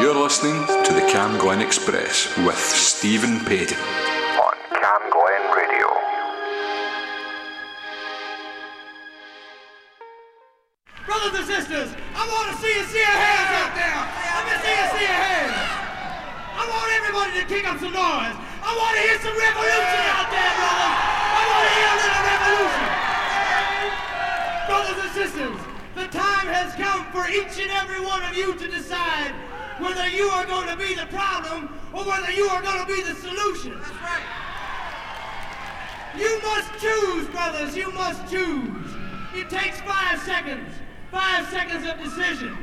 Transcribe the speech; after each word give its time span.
You're 0.00 0.14
listening 0.14 0.58
to 0.66 0.92
the 0.92 1.06
CamGlen 1.06 1.62
Express 1.62 2.26
with 2.38 2.58
Stephen 2.58 3.38
Payton. 3.46 3.78
on 3.78 4.54
CamGlen 4.74 5.44
Radio. 5.54 5.86
Brothers 11.06 11.38
and 11.38 11.46
sisters, 11.46 11.94
I 12.10 12.26
want 12.26 12.50
to 12.50 12.54
see 12.58 12.74
you 12.74 12.84
see 12.90 12.98
your 12.98 13.06
hands 13.06 13.54
out 13.54 13.72
there. 13.78 14.00
Let 14.34 14.44
me 14.50 14.54
see 14.66 14.74
you 14.74 14.86
see 14.98 15.06
your 15.06 15.20
hands. 15.30 15.62
I 15.62 16.62
want 16.66 16.90
everybody 16.98 17.32
to 17.38 17.46
kick 17.46 17.62
up 17.62 17.78
some 17.78 17.94
noise. 17.94 18.34
I 18.66 18.70
want 18.74 18.98
to 18.98 19.02
hear 19.06 19.18
some 19.22 19.36
revolution 19.38 20.02
out 20.10 20.26
there, 20.26 20.52
brothers. 20.58 20.96
I 21.38 21.42
want 21.54 21.64
to 21.64 21.70
hear 21.70 21.86
a 21.86 21.98
little 22.02 22.24
revolution. 22.34 22.86
Brothers 24.66 24.98
and 25.06 25.12
sisters, 25.14 25.58
the 25.94 26.06
time 26.10 26.50
has 26.50 26.74
come 26.74 27.06
for 27.14 27.30
each 27.30 27.62
and 27.62 27.70
every 27.78 28.02
one 28.04 28.26
of 28.26 28.34
you 28.36 28.58
to 28.58 28.66
decide 28.66 29.30
whether 29.78 30.06
you 30.08 30.28
are 30.28 30.46
going 30.46 30.68
to 30.68 30.76
be 30.76 30.94
the 30.94 31.06
problem 31.06 31.68
or 31.92 32.04
whether 32.04 32.30
you 32.30 32.46
are 32.46 32.62
going 32.62 32.80
to 32.80 32.86
be 32.86 33.02
the 33.02 33.14
solution. 33.14 33.78
That's 33.80 33.90
right. 34.02 34.44
You 36.16 36.40
must 36.42 36.70
choose, 36.80 37.26
brothers. 37.28 37.76
You 37.76 37.90
must 37.92 38.30
choose. 38.30 38.90
It 39.34 39.50
takes 39.50 39.80
five 39.80 40.20
seconds. 40.20 40.72
Five 41.10 41.48
seconds 41.48 41.88
of 41.88 41.98
decision. 41.98 42.56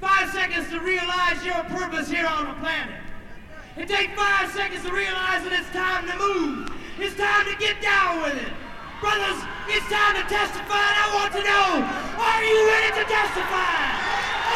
Five 0.00 0.30
seconds 0.30 0.68
to 0.70 0.80
realize 0.80 1.44
your 1.44 1.62
purpose 1.64 2.10
here 2.10 2.26
on 2.26 2.46
the 2.46 2.54
planet. 2.54 3.00
It 3.76 3.88
takes 3.88 4.12
five 4.14 4.50
seconds 4.50 4.84
to 4.84 4.92
realize 4.92 5.44
that 5.44 5.52
it's 5.52 5.70
time 5.70 6.08
to 6.08 6.16
move. 6.18 6.72
It's 6.98 7.14
time 7.14 7.46
to 7.46 7.56
get 7.58 7.80
down 7.80 8.22
with 8.22 8.34
it. 8.34 8.52
Brothers, 9.00 9.38
it's 9.68 9.86
time 9.92 10.16
to 10.16 10.24
testify, 10.26 10.80
and 10.80 10.98
I 10.98 11.08
want 11.14 11.32
to 11.36 11.42
know, 11.44 11.84
are 12.16 12.42
you 12.42 12.58
ready 12.66 12.90
to 12.96 13.04
testify? 13.04 13.76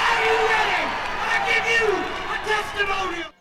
Are 0.01 0.20
you 0.25 0.37
ready? 0.48 1.00
Give 1.51 1.67
you 1.67 1.89
a 1.97 2.39
testimonial. 2.47 3.40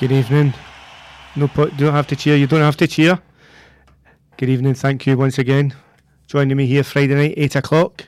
Good 0.00 0.12
evening. 0.12 0.54
No, 1.36 1.46
don't 1.46 1.92
have 1.92 2.06
to 2.06 2.16
cheer. 2.16 2.34
You 2.34 2.46
don't 2.46 2.62
have 2.62 2.78
to 2.78 2.86
cheer. 2.86 3.20
Good 4.38 4.48
evening. 4.48 4.72
Thank 4.72 5.06
you 5.06 5.14
once 5.18 5.38
again. 5.38 5.74
Joining 6.26 6.56
me 6.56 6.64
here 6.64 6.82
Friday 6.82 7.14
night, 7.14 7.34
eight 7.36 7.54
o'clock. 7.54 8.06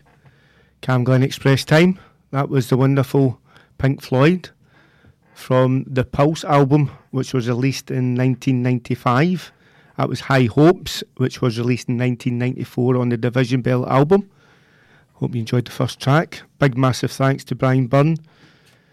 CamGlen 0.81 1.23
Express 1.23 1.67
time. 1.67 1.99
That 2.31 2.49
was 2.49 2.71
the 2.71 2.79
wonderful 2.79 3.39
Pink 3.77 4.01
Floyd 4.01 4.49
from 5.35 5.85
the 5.87 6.03
Pulse 6.03 6.45
album, 6.45 6.91
which 7.11 7.35
was 7.35 7.47
released 7.47 7.91
in 7.91 8.17
1995. 8.17 9.53
That 9.99 10.09
was 10.09 10.21
High 10.21 10.47
Hopes, 10.47 11.05
which 11.19 11.43
was 11.43 11.59
released 11.59 11.91
in 11.91 11.99
1994 11.99 12.97
on 12.97 13.11
the 13.11 13.19
Division 13.19 13.61
Bell 13.61 13.87
album. 13.87 14.31
Hope 15.17 15.35
you 15.35 15.41
enjoyed 15.41 15.67
the 15.67 15.73
first 15.73 16.01
track. 16.01 16.41
Big 16.59 16.79
massive 16.79 17.13
thanks 17.13 17.45
to 17.45 17.55
Brian 17.55 17.87
Byrne 17.87 18.17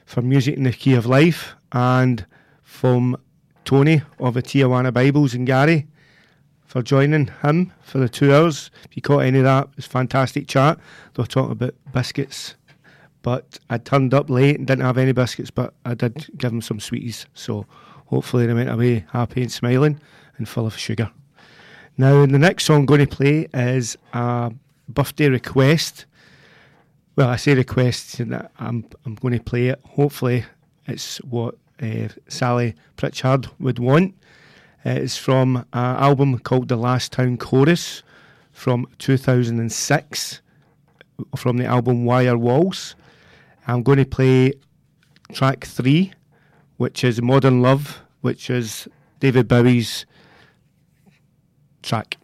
for 0.05 0.21
music 0.21 0.57
in 0.57 0.63
the 0.63 0.73
key 0.73 0.95
of 0.95 1.05
life 1.05 1.55
and 1.71 2.25
from 2.69 3.17
Tony 3.65 4.01
of 4.19 4.35
the 4.35 4.43
Tijuana 4.43 4.93
Bibles 4.93 5.33
and 5.33 5.45
Gary 5.45 5.87
for 6.65 6.81
joining 6.81 7.27
him 7.41 7.73
for 7.81 7.97
the 7.97 8.07
two 8.07 8.33
hours. 8.33 8.69
If 8.85 8.95
you 8.95 9.01
caught 9.01 9.25
any 9.25 9.39
of 9.39 9.43
that, 9.43 9.65
it 9.65 9.75
was 9.75 9.85
fantastic 9.87 10.47
chat. 10.47 10.77
They 11.13 11.23
were 11.23 11.27
talking 11.27 11.51
about 11.51 11.73
biscuits, 11.91 12.55
but 13.21 13.59
I 13.71 13.79
turned 13.79 14.13
up 14.13 14.29
late 14.29 14.59
and 14.59 14.67
didn't 14.67 14.85
have 14.85 14.99
any 14.99 15.11
biscuits, 15.11 15.49
but 15.49 15.73
I 15.83 15.95
did 15.95 16.29
give 16.37 16.51
them 16.51 16.61
some 16.61 16.79
sweeties. 16.79 17.25
So 17.33 17.65
hopefully 18.05 18.45
they 18.45 18.53
went 18.53 18.69
away 18.69 19.03
happy 19.11 19.41
and 19.41 19.51
smiling 19.51 19.99
and 20.37 20.47
full 20.47 20.67
of 20.67 20.77
sugar. 20.77 21.11
Now, 21.97 22.25
the 22.27 22.39
next 22.39 22.65
song 22.65 22.81
I'm 22.81 22.85
going 22.85 23.05
to 23.05 23.13
play 23.13 23.47
is 23.51 23.97
a 24.13 24.53
birthday 24.87 25.27
request. 25.27 26.05
Well, 27.15 27.29
I 27.29 27.35
say 27.35 27.55
request, 27.55 28.19
and 28.19 28.47
I'm, 28.59 28.85
I'm 29.05 29.15
going 29.15 29.37
to 29.37 29.43
play 29.43 29.67
it. 29.67 29.81
Hopefully, 29.83 30.45
it's 30.87 31.17
what 31.17 31.55
Sally 32.27 32.75
Pritchard 32.95 33.47
would 33.59 33.79
want. 33.79 34.15
Uh, 34.85 34.91
it's 34.91 35.17
from 35.17 35.57
an 35.57 35.95
album 35.97 36.39
called 36.39 36.67
The 36.67 36.77
Last 36.77 37.11
Town 37.11 37.37
Chorus 37.37 38.03
from 38.51 38.87
2006 38.99 40.41
from 41.35 41.57
the 41.57 41.65
album 41.65 42.05
Wire 42.05 42.37
Waltz. 42.37 42.95
I'm 43.67 43.83
going 43.83 43.97
to 43.97 44.05
play 44.05 44.53
track 45.33 45.65
three, 45.65 46.13
which 46.77 47.03
is 47.03 47.21
Modern 47.21 47.61
Love, 47.61 48.01
which 48.21 48.49
is 48.49 48.87
David 49.19 49.47
Bowie's 49.47 50.05
track. 51.83 52.17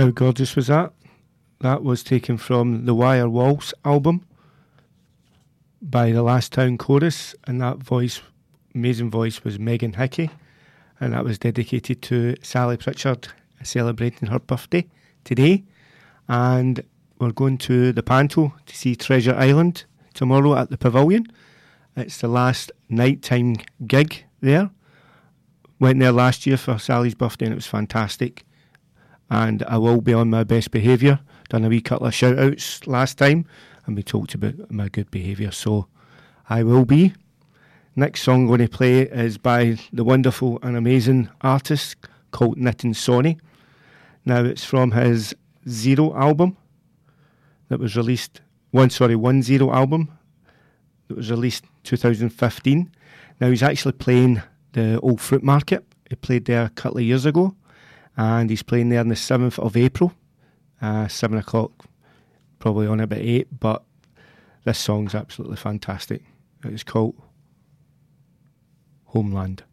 How 0.00 0.08
gorgeous 0.08 0.56
was 0.56 0.68
that? 0.68 0.94
That 1.58 1.82
was 1.82 2.02
taken 2.02 2.38
from 2.38 2.86
the 2.86 2.94
Wire 2.94 3.28
Waltz 3.28 3.74
album 3.84 4.24
by 5.82 6.10
the 6.10 6.22
Last 6.22 6.54
Town 6.54 6.78
Chorus, 6.78 7.34
and 7.46 7.60
that 7.60 7.76
voice, 7.76 8.22
amazing 8.74 9.10
voice, 9.10 9.44
was 9.44 9.58
Megan 9.58 9.92
Hickey, 9.92 10.30
and 11.00 11.12
that 11.12 11.22
was 11.22 11.38
dedicated 11.38 12.00
to 12.00 12.34
Sally 12.40 12.78
Pritchard 12.78 13.28
celebrating 13.62 14.28
her 14.28 14.38
birthday 14.38 14.88
today. 15.24 15.64
And 16.30 16.82
we're 17.18 17.32
going 17.32 17.58
to 17.58 17.92
the 17.92 18.02
Panto 18.02 18.54
to 18.64 18.74
see 18.74 18.96
Treasure 18.96 19.34
Island 19.34 19.84
tomorrow 20.14 20.54
at 20.54 20.70
the 20.70 20.78
Pavilion. 20.78 21.26
It's 21.94 22.22
the 22.22 22.28
last 22.28 22.72
nighttime 22.88 23.56
gig 23.86 24.24
there. 24.40 24.70
Went 25.78 26.00
there 26.00 26.10
last 26.10 26.46
year 26.46 26.56
for 26.56 26.78
Sally's 26.78 27.14
birthday 27.14 27.44
and 27.44 27.52
it 27.52 27.56
was 27.56 27.66
fantastic. 27.66 28.46
And 29.30 29.62
I 29.64 29.78
will 29.78 30.00
be 30.00 30.12
on 30.12 30.28
my 30.30 30.44
best 30.44 30.70
behaviour. 30.70 31.20
Done 31.48 31.64
a 31.64 31.68
wee 31.68 31.80
couple 31.80 32.06
of 32.06 32.14
shout 32.14 32.38
outs 32.38 32.86
last 32.86 33.16
time 33.18 33.46
and 33.86 33.96
we 33.96 34.02
talked 34.02 34.34
about 34.34 34.70
my 34.70 34.88
good 34.88 35.10
behaviour, 35.10 35.50
so 35.50 35.86
I 36.48 36.62
will 36.62 36.84
be. 36.84 37.12
Next 37.96 38.22
song 38.22 38.42
I'm 38.42 38.46
going 38.46 38.60
to 38.60 38.68
play 38.68 39.00
is 39.02 39.36
by 39.36 39.78
the 39.92 40.04
wonderful 40.04 40.58
and 40.62 40.76
amazing 40.76 41.28
artist 41.40 41.96
called 42.30 42.56
Nitin 42.56 42.94
Sawhney. 42.94 43.40
Now 44.24 44.44
it's 44.44 44.64
from 44.64 44.92
his 44.92 45.34
Zero 45.68 46.16
album 46.16 46.56
that 47.68 47.80
was 47.80 47.96
released 47.96 48.40
one 48.70 48.90
sorry 48.90 49.16
one 49.16 49.42
zero 49.42 49.72
album 49.72 50.10
that 51.08 51.16
was 51.16 51.30
released 51.30 51.64
2015. 51.84 52.90
Now 53.40 53.48
he's 53.50 53.62
actually 53.62 53.92
playing 53.92 54.40
the 54.72 55.00
Old 55.00 55.20
Fruit 55.20 55.42
Market. 55.42 55.84
He 56.08 56.16
played 56.16 56.44
there 56.44 56.64
a 56.64 56.70
couple 56.70 56.98
of 56.98 57.04
years 57.04 57.26
ago, 57.26 57.54
and 58.16 58.50
he's 58.50 58.62
playing 58.62 58.88
there 58.88 59.00
on 59.00 59.08
the 59.08 59.16
seventh 59.16 59.58
of 59.58 59.76
April, 59.76 60.12
uh, 60.82 61.08
seven 61.08 61.38
o'clock, 61.38 61.72
probably 62.58 62.86
on 62.86 63.00
about 63.00 63.18
eight. 63.18 63.48
But 63.58 63.82
this 64.64 64.78
song's 64.78 65.14
absolutely 65.14 65.56
fantastic. 65.56 66.22
It's 66.64 66.84
called 66.84 67.20
Homeland. 69.06 69.64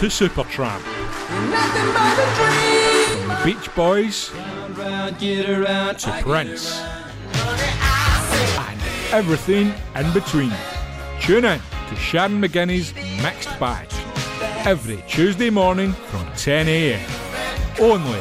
To 0.00 0.06
Supertramp. 0.06 0.80
From 3.18 3.28
the 3.28 3.40
Beach 3.44 3.74
Boys 3.74 4.30
to 5.98 6.22
Prince. 6.22 6.80
And 8.56 8.80
everything 9.12 9.74
in 9.94 10.10
between. 10.14 10.54
Tune 11.20 11.44
in 11.44 11.60
to 11.90 11.96
Sharon 11.96 12.40
McGinney's 12.40 12.94
Mixed 13.22 13.60
Bag 13.60 13.88
every 14.66 15.04
Tuesday 15.06 15.50
morning 15.50 15.92
from 15.92 16.24
10am. 16.28 17.78
Only 17.78 18.20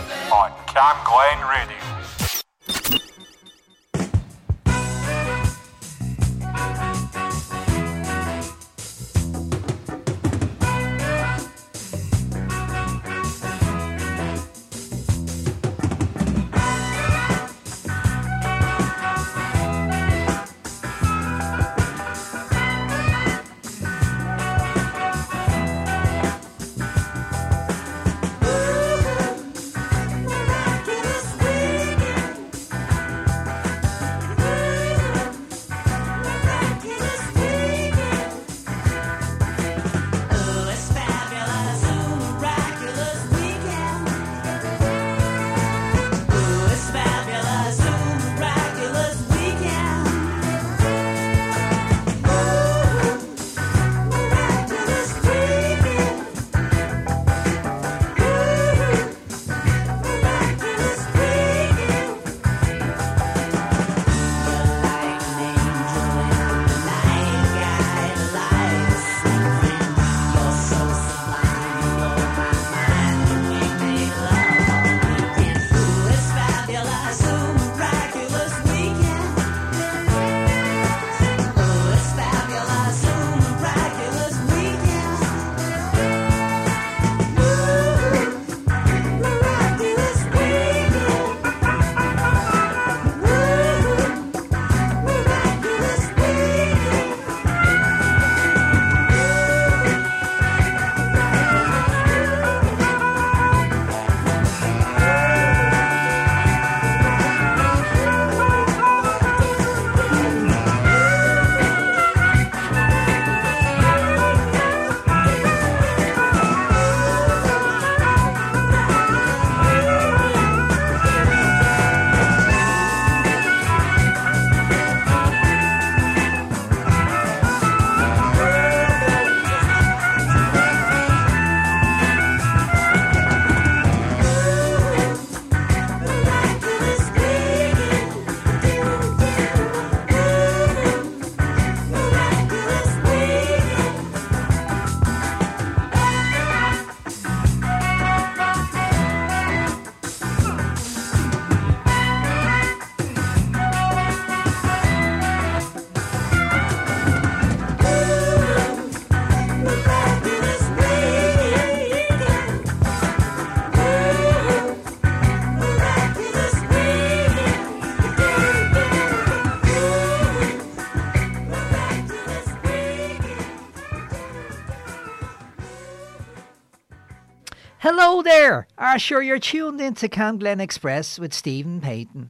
Hello 178.09 178.23
there! 178.23 178.65
Are 178.75 178.97
sure 178.97 179.21
you're 179.21 179.37
tuned 179.37 179.79
into 179.79 180.09
CamGlen 180.09 180.59
Express 180.59 181.19
with 181.19 181.31
Stephen 181.31 181.79
Payton. 181.79 182.29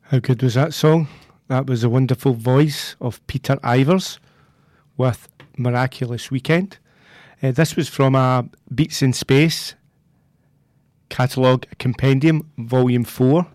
How 0.00 0.18
good 0.18 0.42
was 0.42 0.54
that 0.54 0.74
song? 0.74 1.06
That 1.46 1.68
was 1.68 1.84
a 1.84 1.88
wonderful 1.88 2.34
voice 2.34 2.96
of 3.00 3.24
Peter 3.28 3.54
Ivers 3.58 4.18
with 4.96 5.28
Miraculous 5.56 6.32
Weekend. 6.32 6.78
Uh, 7.40 7.52
this 7.52 7.76
was 7.76 7.88
from 7.88 8.16
a 8.16 8.48
Beats 8.74 9.00
in 9.00 9.12
Space 9.12 9.76
catalogue 11.08 11.66
compendium, 11.78 12.50
volume 12.58 13.04
4, 13.04 13.46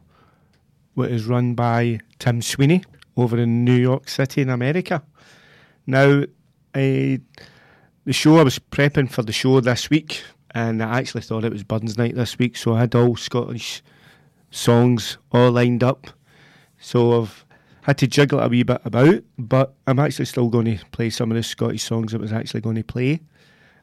which 0.93 1.11
is 1.11 1.25
run 1.25 1.53
by 1.53 1.99
Tim 2.17 2.41
Sweeney 2.41 2.85
over 3.17 3.37
in 3.37 3.65
New 3.65 3.75
York 3.75 4.07
City 4.07 4.41
in 4.41 4.49
America. 4.49 5.03
Now, 5.85 6.23
uh, 6.73 7.17
the 8.05 8.13
show, 8.13 8.37
I 8.37 8.43
was 8.43 8.57
prepping 8.57 9.11
for 9.11 9.21
the 9.21 9.33
show 9.33 9.59
this 9.59 9.89
week, 9.89 10.23
and 10.57 10.81
I 10.81 10.97
actually 10.97 11.21
thought 11.21 11.43
it 11.43 11.51
was 11.51 11.61
Burns 11.61 11.99
Night 11.99 12.15
this 12.15 12.39
week, 12.39 12.57
so 12.57 12.73
I 12.73 12.79
had 12.79 12.95
all 12.95 13.15
Scottish 13.15 13.83
songs 14.49 15.19
all 15.31 15.51
lined 15.51 15.83
up. 15.83 16.07
So 16.79 17.21
I've 17.21 17.45
had 17.83 17.99
to 17.99 18.07
jiggle 18.07 18.39
it 18.39 18.45
a 18.45 18.49
wee 18.49 18.63
bit 18.63 18.81
about, 18.83 19.23
but 19.37 19.75
I'm 19.85 19.99
actually 19.99 20.25
still 20.25 20.49
going 20.49 20.65
to 20.65 20.83
play 20.87 21.11
some 21.11 21.29
of 21.29 21.37
the 21.37 21.43
Scottish 21.43 21.83
songs 21.83 22.15
I 22.15 22.17
was 22.17 22.33
actually 22.33 22.61
going 22.61 22.77
to 22.77 22.83
play. 22.83 23.21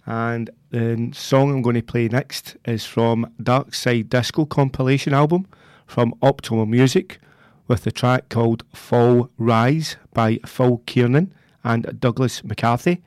And 0.04 0.50
the 0.70 1.12
song 1.14 1.52
I'm 1.52 1.62
going 1.62 1.76
to 1.76 1.82
play 1.82 2.08
next 2.08 2.56
is 2.64 2.84
from 2.84 3.32
Dark 3.40 3.72
Side 3.72 4.10
Disco 4.10 4.44
compilation 4.44 5.14
album 5.14 5.46
from 5.86 6.12
Optimo 6.22 6.68
Music 6.68 7.20
with 7.68 7.84
the 7.84 7.92
track 7.92 8.30
called 8.30 8.64
Fall 8.74 9.30
Rise 9.38 9.96
by 10.12 10.40
Phil 10.44 10.82
Kieran 10.86 11.32
and 11.62 12.00
Douglas 12.00 12.42
McCarthy. 12.42 13.00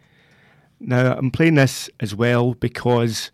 Now, 0.80 1.18
I'm 1.18 1.32
playing 1.32 1.56
this 1.56 1.90
as 2.00 2.16
well 2.16 2.54
because 2.54 3.30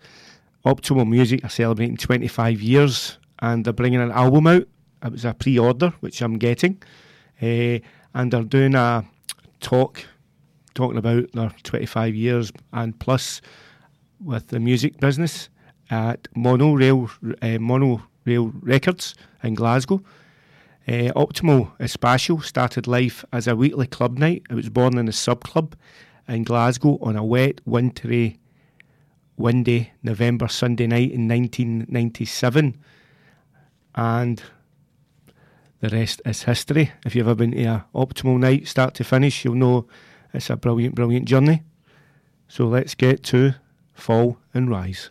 Optimo 0.65 1.07
Music 1.07 1.43
are 1.43 1.49
celebrating 1.49 1.97
25 1.97 2.61
years 2.61 3.17
and 3.39 3.65
they're 3.65 3.73
bringing 3.73 3.99
an 3.99 4.11
album 4.11 4.47
out. 4.47 4.67
It 5.03 5.11
was 5.11 5.25
a 5.25 5.33
pre 5.33 5.59
order, 5.59 5.93
which 5.99 6.21
I'm 6.21 6.37
getting. 6.37 6.81
Uh, 7.41 7.79
and 8.13 8.31
they're 8.31 8.43
doing 8.43 8.75
a 8.75 9.05
talk 9.59 10.05
talking 10.73 10.97
about 10.97 11.31
their 11.33 11.51
25 11.63 12.15
years 12.15 12.51
and 12.71 12.97
plus 12.99 13.41
with 14.23 14.47
the 14.47 14.59
music 14.59 14.99
business 14.99 15.49
at 15.91 16.27
Monorail 16.35 17.09
uh, 17.41 17.59
Monorail 17.59 17.99
Records 18.61 19.15
in 19.43 19.55
Glasgow. 19.55 20.01
Uh, 20.87 21.11
Optimo 21.15 21.77
Espacio 21.77 22.43
started 22.43 22.87
life 22.87 23.23
as 23.33 23.47
a 23.47 23.55
weekly 23.55 23.87
club 23.87 24.17
night. 24.17 24.43
It 24.49 24.55
was 24.55 24.69
born 24.69 24.97
in 24.97 25.07
a 25.07 25.13
sub 25.13 25.43
club 25.43 25.75
in 26.27 26.43
Glasgow 26.43 26.97
on 27.01 27.15
a 27.15 27.23
wet, 27.23 27.61
wintry, 27.65 28.39
windy 29.37 29.91
November 30.01 30.47
Sunday 30.47 30.87
night 30.87 31.11
in 31.11 31.27
1997. 31.27 32.77
And 33.95 34.41
the 35.79 35.89
rest 35.89 36.21
is 36.25 36.43
history. 36.43 36.91
If 37.05 37.15
you've 37.15 37.27
ever 37.27 37.35
been 37.35 37.51
to 37.51 37.63
a 37.63 37.85
Optimo 37.93 38.39
night, 38.39 38.67
start 38.67 38.93
to 38.95 39.03
finish, 39.03 39.43
you'll 39.43 39.55
know 39.55 39.87
it's 40.33 40.49
a 40.49 40.55
brilliant, 40.55 40.95
brilliant 40.95 41.25
journey. 41.25 41.63
So 42.47 42.67
let's 42.67 42.95
get 42.95 43.23
to 43.25 43.55
Fall 43.93 44.37
and. 44.53 44.69
Rise. 44.69 45.09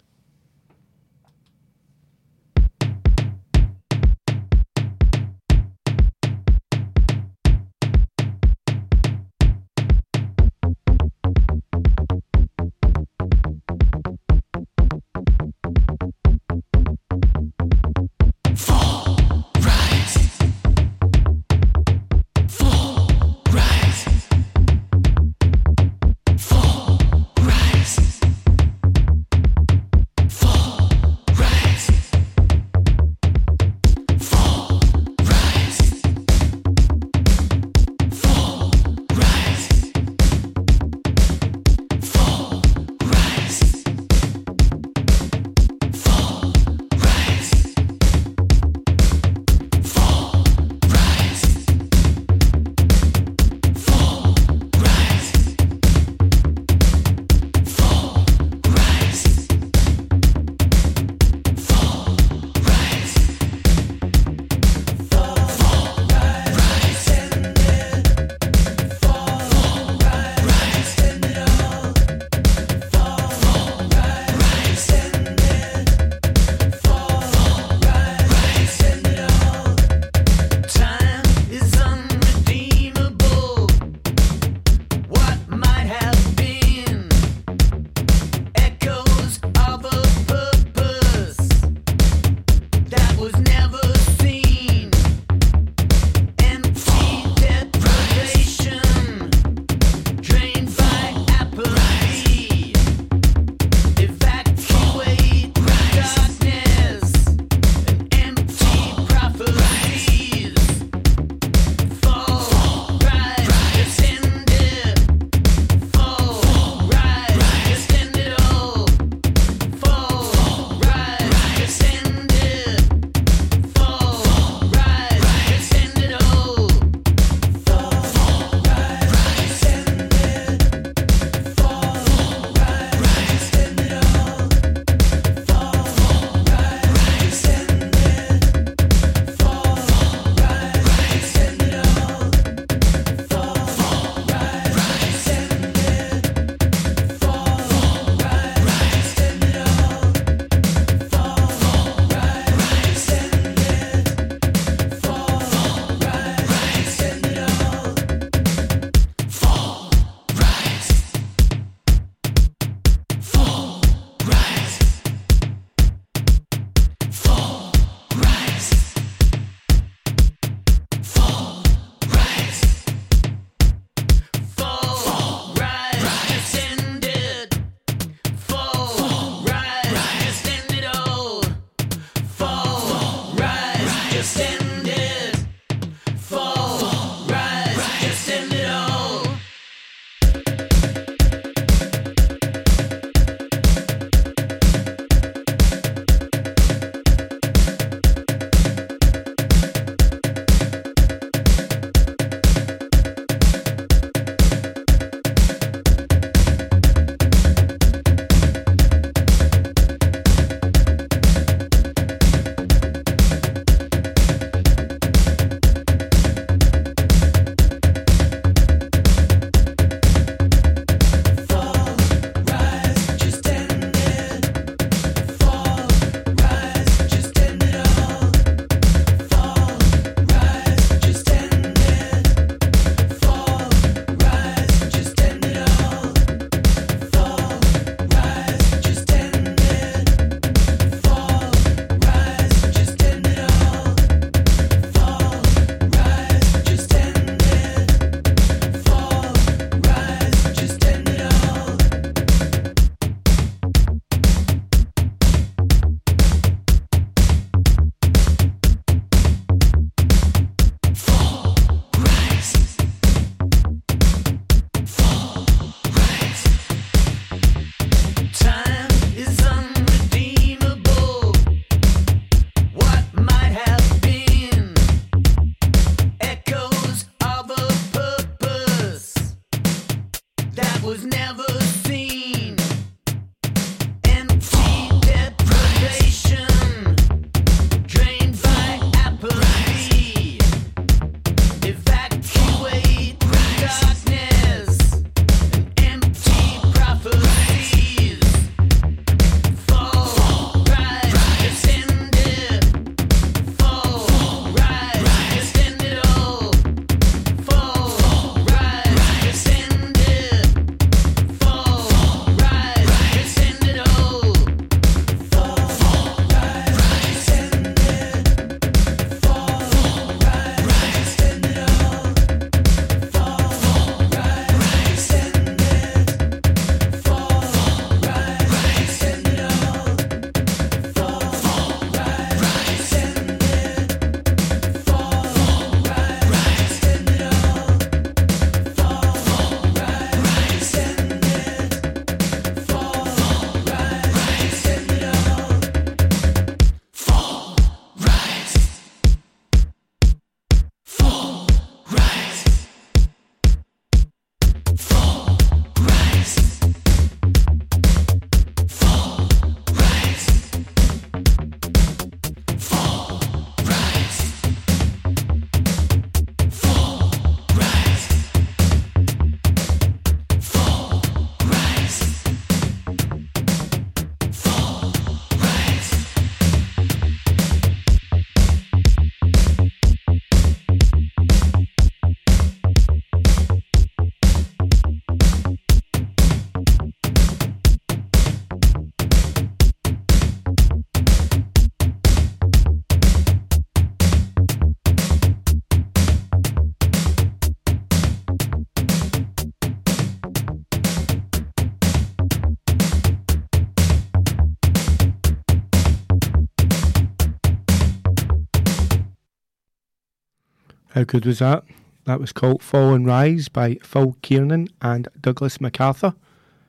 How 411.03 411.07
good 411.07 411.27
was 411.27 411.41
that? 411.41 411.65
That 412.05 412.21
was 412.21 412.31
called 412.31 412.63
Fall 412.63 412.95
and 412.95 413.05
Rise 413.05 413.49
by 413.49 413.75
Phil 413.83 414.17
Kieran 414.23 414.69
and 414.81 415.09
Douglas 415.21 415.61
MacArthur, 415.61 416.15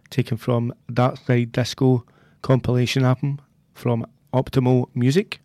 taken 0.10 0.38
from 0.38 0.74
Dark 0.92 1.18
Side 1.18 1.52
Disco 1.52 2.04
compilation 2.42 3.06
album 3.06 3.40
from 3.76 4.08
Optimo 4.34 4.90
Music. 4.96 5.40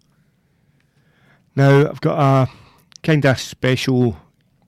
Now 1.54 1.86
I've 1.86 2.00
got 2.00 2.18
a 2.18 2.50
kind 3.02 3.26
of 3.26 3.38
special 3.38 4.16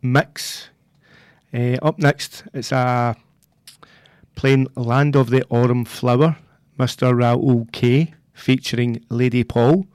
mix. 0.03 0.69
Uh, 1.55 1.77
up 1.81 1.99
next, 1.99 2.45
it's 2.53 2.73
a 2.73 3.17
playing 4.35 4.67
Land 4.77 5.17
of 5.17 5.31
the 5.31 5.47
Autumn 5.49 5.87
Flower, 5.87 6.37
Mr. 6.79 7.19
Raoul 7.19 7.67
K, 7.73 8.13
featuring 8.35 9.03
Lady 9.09 9.45
Paul. 9.45 9.87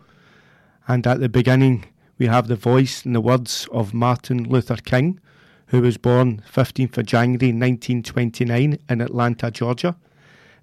And 0.87 1.05
at 1.05 1.19
the 1.19 1.29
beginning, 1.29 1.85
we 2.17 2.27
have 2.27 2.47
the 2.47 2.55
voice 2.55 3.05
and 3.05 3.13
the 3.13 3.21
words 3.21 3.67
of 3.71 3.93
Martin 3.93 4.47
Luther 4.49 4.77
King, 4.77 5.19
who 5.67 5.81
was 5.81 5.97
born 5.97 6.41
15th 6.51 6.97
of 6.97 7.05
January 7.05 7.47
1929 7.47 8.79
in 8.89 9.01
Atlanta, 9.01 9.51
Georgia. 9.51 9.95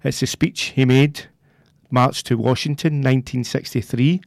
It's 0.03 0.21
a 0.21 0.27
speech 0.27 0.73
he 0.75 0.85
made, 0.85 1.27
March 1.91 2.23
to 2.23 2.37
Washington 2.37 2.95
1963. 2.95 4.21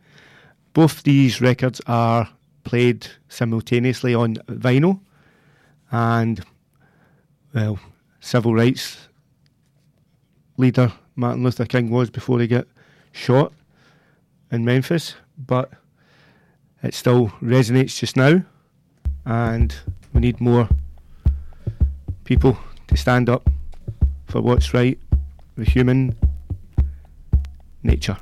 Both 0.73 1.03
these 1.03 1.41
records 1.41 1.81
are 1.87 2.29
played 2.65 3.07
simultaneously 3.29 4.15
on 4.15 4.37
vinyl, 4.49 5.01
and 5.91 6.45
well, 7.55 7.79
civil 8.21 8.55
rights 8.55 9.09
leader 10.57 10.93
Martin 11.15 11.43
Luther 11.43 11.65
King 11.65 11.91
was 11.91 12.11
before 12.11 12.41
he 12.41 12.47
got 12.47 12.67
shot 13.13 13.53
in 14.51 14.65
Memphis, 14.65 15.15
but 15.39 15.71
it 16.87 16.95
still 16.95 17.29
resonates 17.43 17.99
just 17.99 18.17
now, 18.17 18.43
and 19.25 19.75
we 20.13 20.21
need 20.21 20.41
more 20.41 20.69
people 22.25 22.59
to 22.89 22.97
stand 22.97 23.29
up 23.29 23.49
for 24.27 24.41
what's 24.41 24.73
right 24.73 24.99
with 25.57 25.69
human 25.69 26.17
nature. 27.83 28.17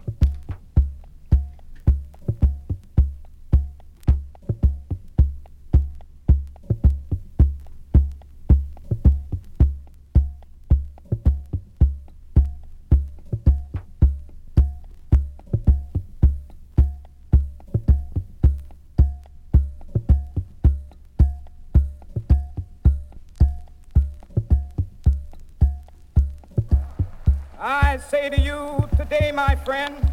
Friend, 29.65 30.12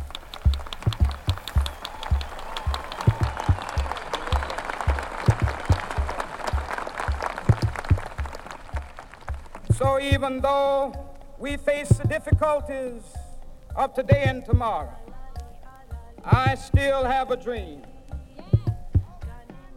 so 9.76 10.00
even 10.00 10.40
though 10.40 10.94
we 11.38 11.58
face 11.58 11.90
the 11.90 12.08
difficulties 12.08 13.02
of 13.76 13.94
today 13.94 14.24
and 14.26 14.46
tomorrow, 14.46 14.96
I 16.24 16.56
still 16.56 17.04
have 17.04 17.32
a 17.32 17.36
dream. 17.36 17.82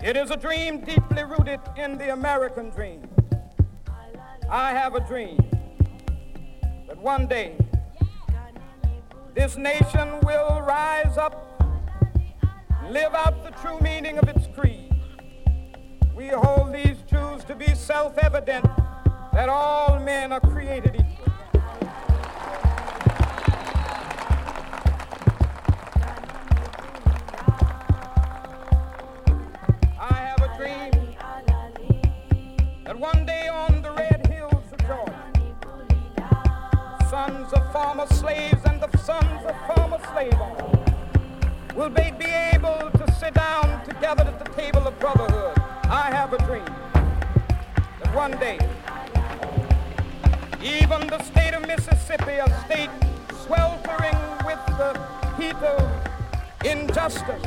It 0.05 0.17
is 0.17 0.31
a 0.31 0.37
dream 0.37 0.85
deeply 0.85 1.25
rooted 1.25 1.59
in 1.77 1.99
the 1.99 2.13
American 2.13 2.71
dream. 2.71 3.09
I 4.49 4.71
have 4.71 4.95
a 4.95 5.01
dream 5.01 5.39
that 6.87 6.99
one 6.99 7.27
day 7.27 7.57
this 9.35 9.57
nation 9.57 10.21
will 10.21 10.63
rise 10.63 11.19
up, 11.19 11.61
live 12.89 13.15
out 13.15 13.43
the 13.43 13.51
true 13.61 13.79
meaning 13.81 14.17
of 14.19 14.29
its 14.29 14.47
creed. 14.55 14.95
We 16.15 16.29
hold 16.29 16.73
these 16.73 16.99
truths 17.09 17.45
to 17.45 17.57
be 17.57 17.75
self 17.75 18.17
evident 18.19 18.65
that 19.33 19.49
all 19.49 19.99
men 19.99 20.33
are 20.33 20.41
created 20.41 20.95
equal. 20.95 21.04
One 48.25 48.41
day, 48.41 48.59
even 50.63 51.07
the 51.09 51.23
state 51.25 51.53
of 51.53 51.61
Mississippi, 51.67 52.37
a 52.41 52.65
state 52.65 52.89
sweltering 53.45 54.17
with 54.47 54.65
the 54.81 54.99
heat 55.37 55.57
of 55.57 55.85
injustice, 56.65 57.45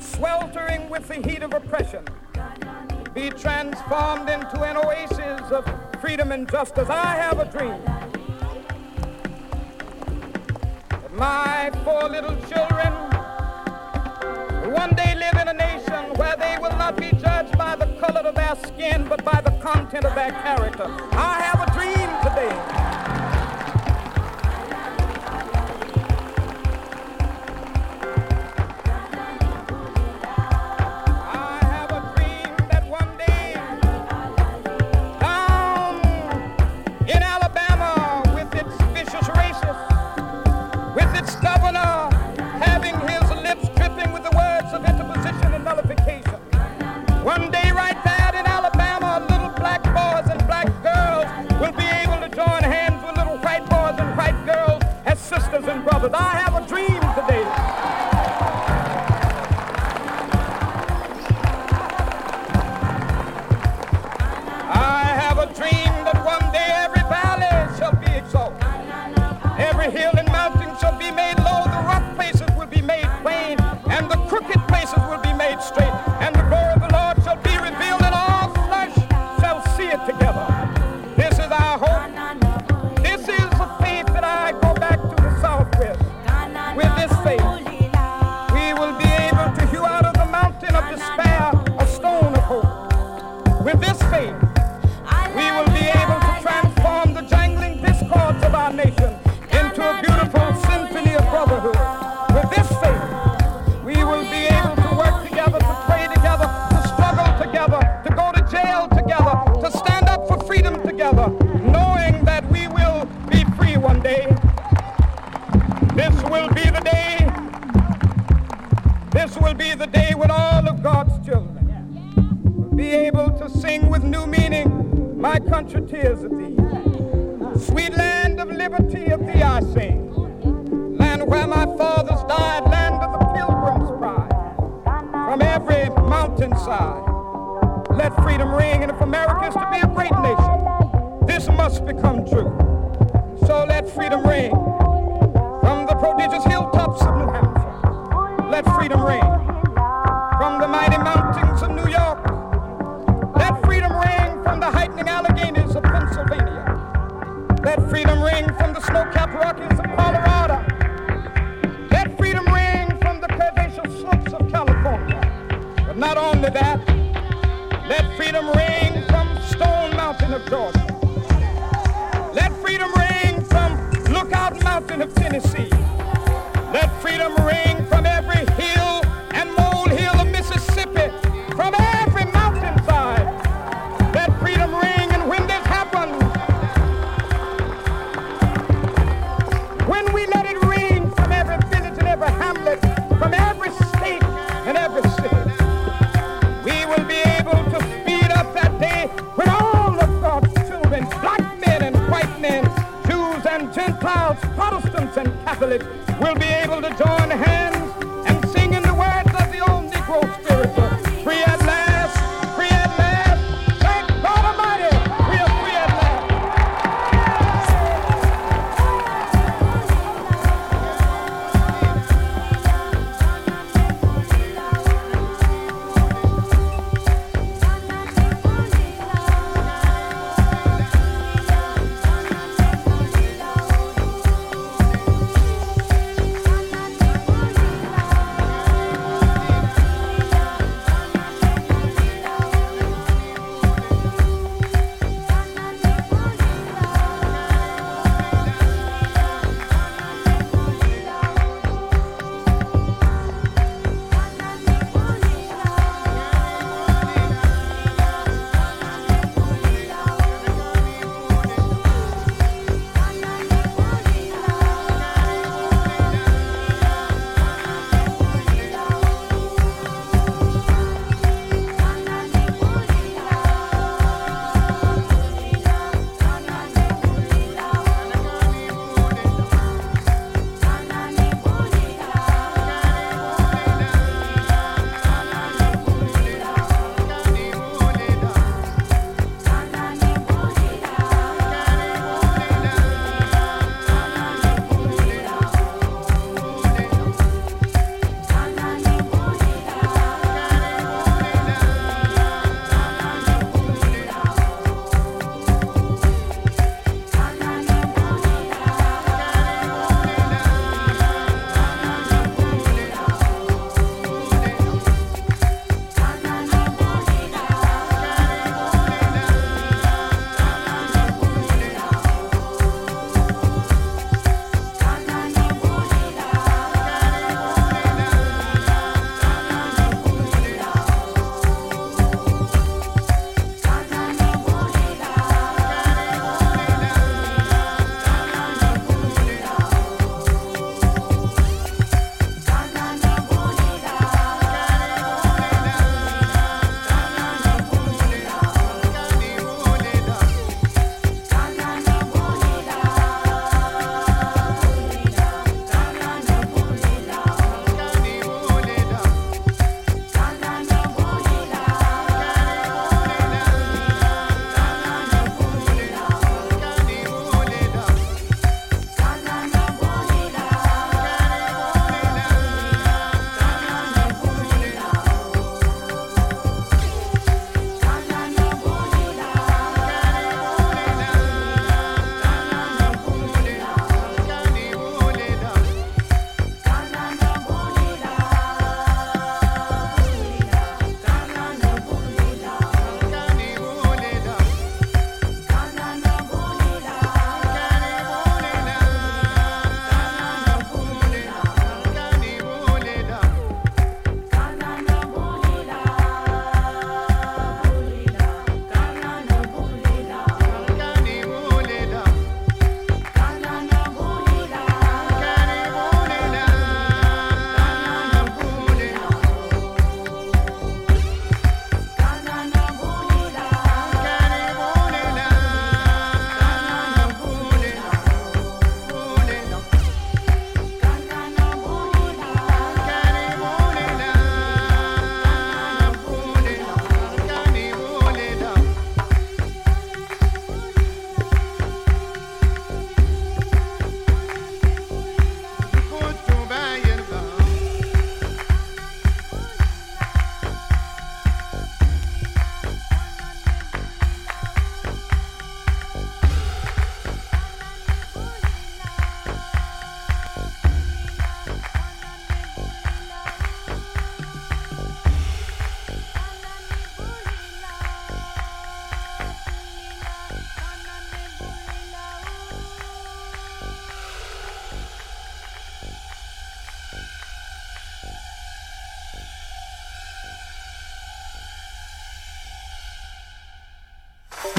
sweltering 0.00 0.88
with 0.88 1.06
the 1.08 1.16
heat 1.16 1.42
of 1.42 1.52
oppression, 1.52 2.02
be 3.12 3.28
transformed 3.28 4.30
into 4.30 4.62
an 4.62 4.78
oasis 4.78 5.50
of 5.50 5.66
freedom 6.00 6.32
and 6.32 6.50
justice. 6.50 6.88
I 6.88 7.14
have 7.16 7.38
a 7.38 7.44
dream 7.44 7.82
my 11.12 11.70
four 11.84 12.08
little 12.08 12.36
children 12.46 12.92
one 14.72 14.94
day 14.94 15.14
live 15.16 15.27
of 18.28 18.34
their 18.34 18.56
skin, 18.56 19.06
but 19.08 19.24
by 19.24 19.40
the 19.40 19.50
content 19.62 20.04
of 20.04 20.14
their 20.14 20.30
character. 20.30 20.84
I 21.12 21.40
have 21.40 21.66
a 21.66 21.72
dream 21.72 22.08
today. 22.22 22.77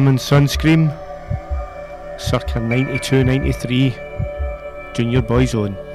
Slam 0.00 0.08
and 0.08 0.18
Sunscream, 0.18 0.88
circa 2.18 2.58
92 2.58 3.22
93, 3.22 3.94
Junior 4.94 5.20
Boys 5.20 5.54
Own. 5.54 5.89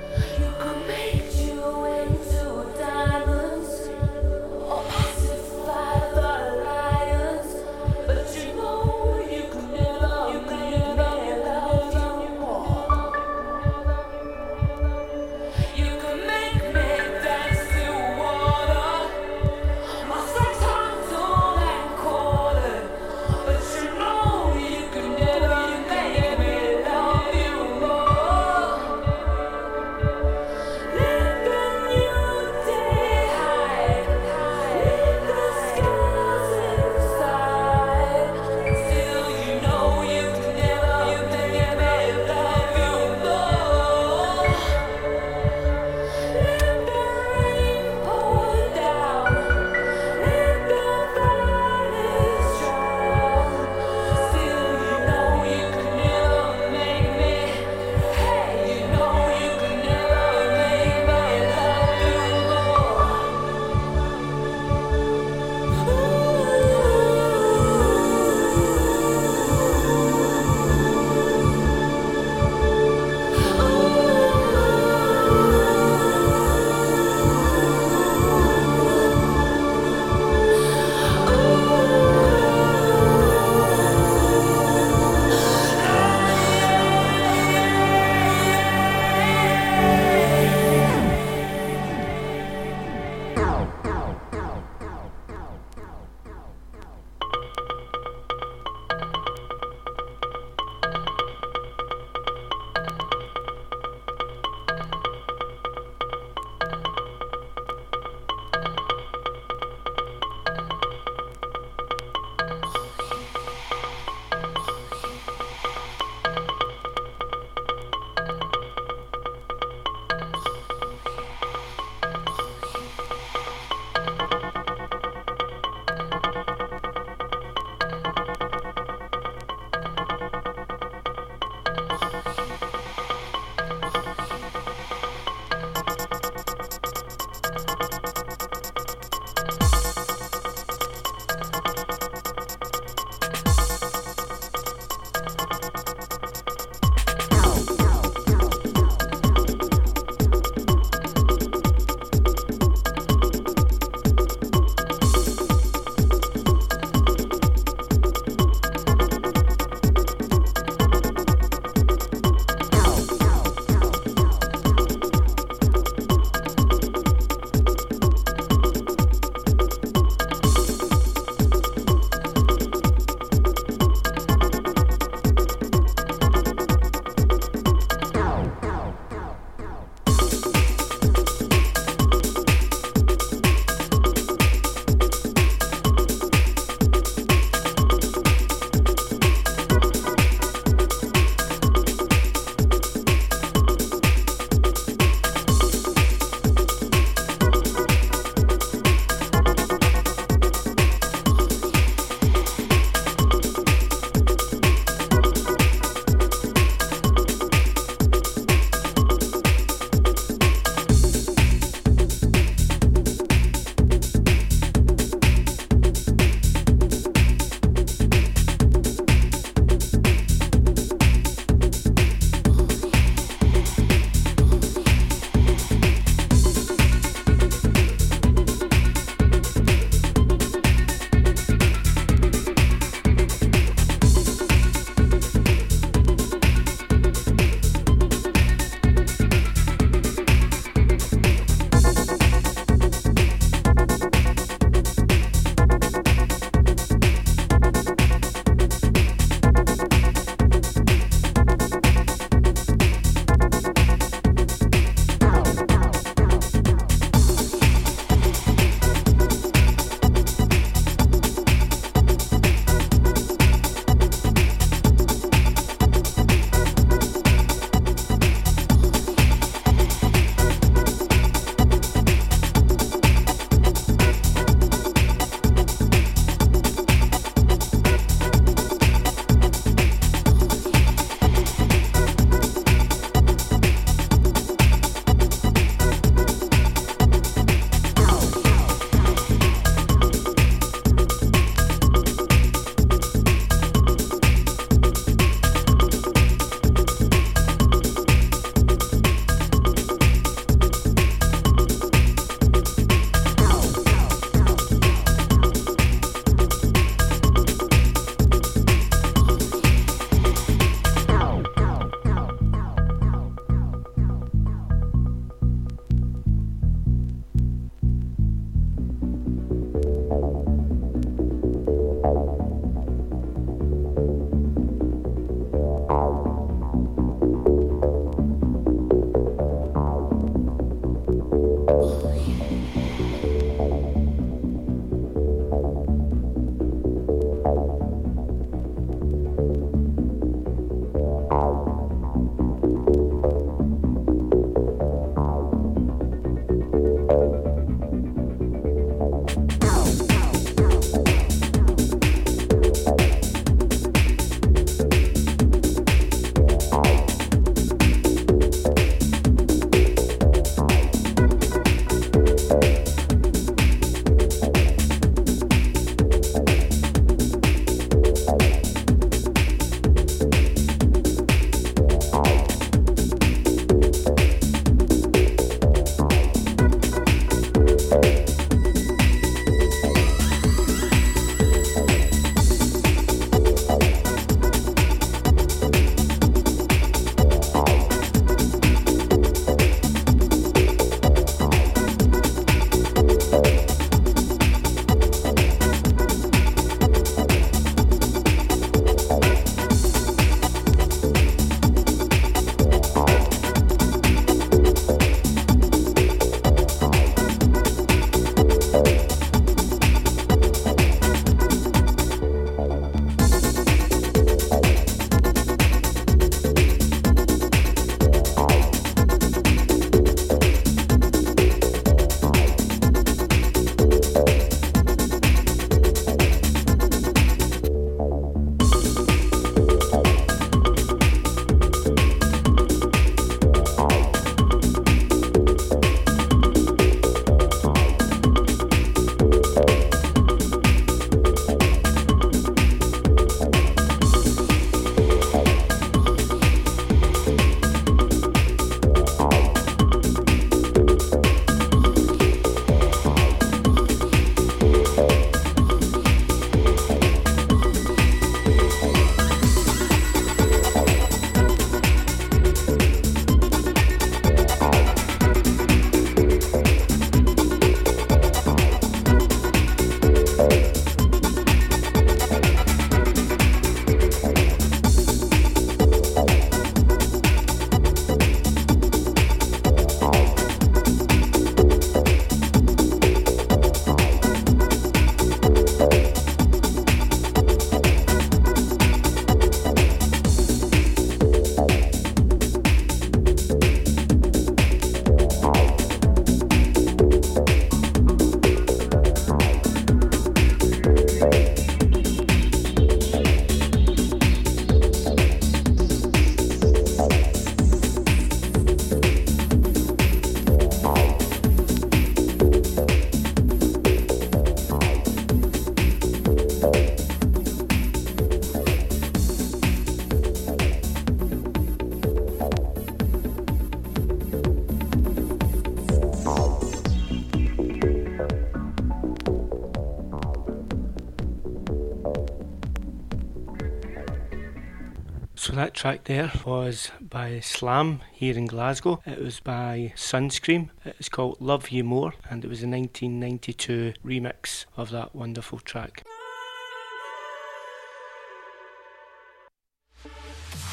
Track 535.86 536.05
there 536.05 536.31
was 536.43 536.89
by 536.99 537.39
Slam 537.39 538.01
here 538.11 538.36
in 538.36 538.47
Glasgow. 538.47 539.03
It 539.05 539.21
was 539.21 539.39
by 539.39 539.93
Sunscream. 539.95 540.71
It's 540.83 541.09
called 541.09 541.39
Love 541.39 541.69
You 541.69 541.83
More 541.83 542.15
and 542.27 542.43
it 542.43 542.47
was 542.47 542.63
a 542.63 542.67
1992 542.67 543.93
remix 544.03 544.65
of 544.75 544.89
that 544.89 545.13
wonderful 545.13 545.59
track. 545.59 546.01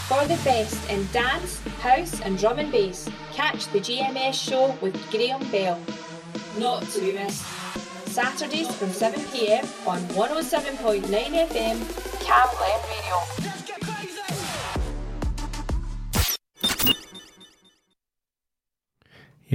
For 0.09 0.23
the 0.23 0.41
best 0.45 0.89
in 0.89 1.07
dance, 1.13 1.61
house, 1.83 2.19
and 2.23 2.39
drum 2.39 2.59
and 2.59 2.73
bass, 2.73 3.07
catch 3.35 3.67
the 3.67 3.81
GMS 3.81 4.33
show 4.33 4.75
with 4.81 4.97
Graham 5.11 5.47
Bell. 5.51 5.79
Not 6.57 6.85
to 6.85 7.01
be 7.01 7.13
missed. 7.13 7.45
Saturdays 8.07 8.75
from 8.77 8.89
7pm 8.89 9.87
on 9.87 10.01
107.9 10.09 11.03
FM, 11.49 12.02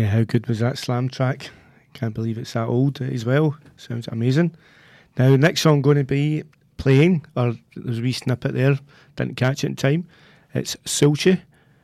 how 0.07 0.23
good 0.23 0.47
was 0.47 0.59
that 0.59 0.77
slam 0.77 1.09
track? 1.09 1.49
Can't 1.93 2.13
believe 2.13 2.37
it's 2.37 2.53
that 2.53 2.67
old 2.67 3.01
as 3.01 3.25
well. 3.25 3.57
Sounds 3.77 4.07
amazing. 4.07 4.55
Now, 5.17 5.35
next 5.35 5.61
song 5.61 5.81
going 5.81 5.97
to 5.97 6.03
be 6.03 6.43
playing, 6.77 7.25
or 7.35 7.55
there's 7.75 7.99
a 7.99 8.01
wee 8.01 8.11
snippet 8.11 8.53
there, 8.53 8.79
didn't 9.15 9.35
catch 9.37 9.63
it 9.63 9.67
in 9.67 9.75
time. 9.75 10.07
It's 10.53 10.75
Sulchi 10.85 11.41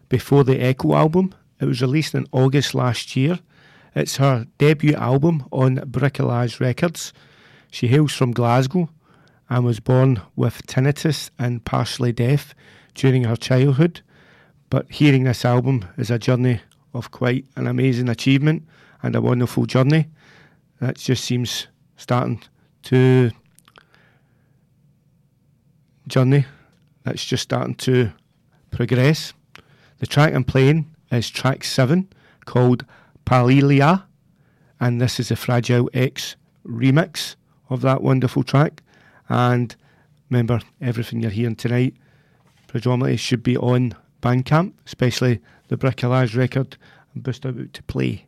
before 0.10 0.44
the 0.44 0.60
Echo 0.60 0.94
album. 0.96 1.34
It 1.60 1.66
was 1.66 1.82
released 1.82 2.14
in 2.14 2.28
August 2.32 2.76
last 2.76 3.16
year. 3.16 3.40
It's 3.96 4.18
her 4.18 4.48
debut 4.58 4.96
album 4.96 5.46
on 5.52 5.78
Bricolage 5.78 6.60
Records. 6.60 7.14
She 7.72 7.88
hails 7.88 8.14
from 8.14 8.32
Glasgow 8.32 8.90
and 9.50 9.66
was 9.66 9.80
born 9.80 10.22
with 10.36 10.66
tinnitus 10.68 11.30
and 11.38 11.64
partially 11.66 12.12
deaf 12.12 12.54
during 12.94 13.24
her 13.24 13.36
childhood. 13.36 14.02
But 14.70 14.92
hearing 14.92 15.24
this 15.24 15.46
album 15.46 15.86
is 15.98 16.10
a 16.10 16.20
journey 16.20 16.62
of 16.94 17.12
quite 17.12 17.46
an 17.56 17.68
amazing 17.68 18.10
achievement 18.10 18.64
and 19.02 19.16
a 19.16 19.22
wonderful 19.22 19.66
journey. 19.66 20.08
That 20.80 20.98
just 20.98 21.24
seems 21.24 21.68
starting 21.98 22.42
to 22.84 23.32
journey 26.08 26.46
that's 27.04 27.26
just 27.26 27.44
starting 27.44 27.76
to 27.76 28.12
progress. 28.72 29.34
The 30.00 30.08
track 30.08 30.34
I'm 30.34 30.44
playing 30.44 30.94
is 31.12 31.30
track 31.30 31.64
seven 31.64 32.10
called 32.46 32.86
Palilia, 33.26 34.06
and 34.80 35.00
this 35.00 35.20
is 35.20 35.32
a 35.32 35.36
Fragile 35.36 35.90
X 35.94 36.36
remix 36.66 37.36
of 37.70 37.82
that 37.82 38.02
wonderful 38.02 38.44
track. 38.44 38.82
And 39.30 39.76
remember, 40.30 40.62
everything 40.82 41.22
you're 41.22 41.32
hearing 41.32 41.56
tonight 41.56 41.96
predominantly 42.68 43.18
should 43.18 43.44
be 43.44 43.58
on 43.58 43.96
Bandcamp, 44.22 44.74
especially 44.86 45.42
the 45.74 45.88
Bricolage 45.88 46.38
record 46.38 46.78
I'm 47.16 47.24
just 47.24 47.46
about 47.46 47.74
to 47.74 47.84
play. 47.84 48.28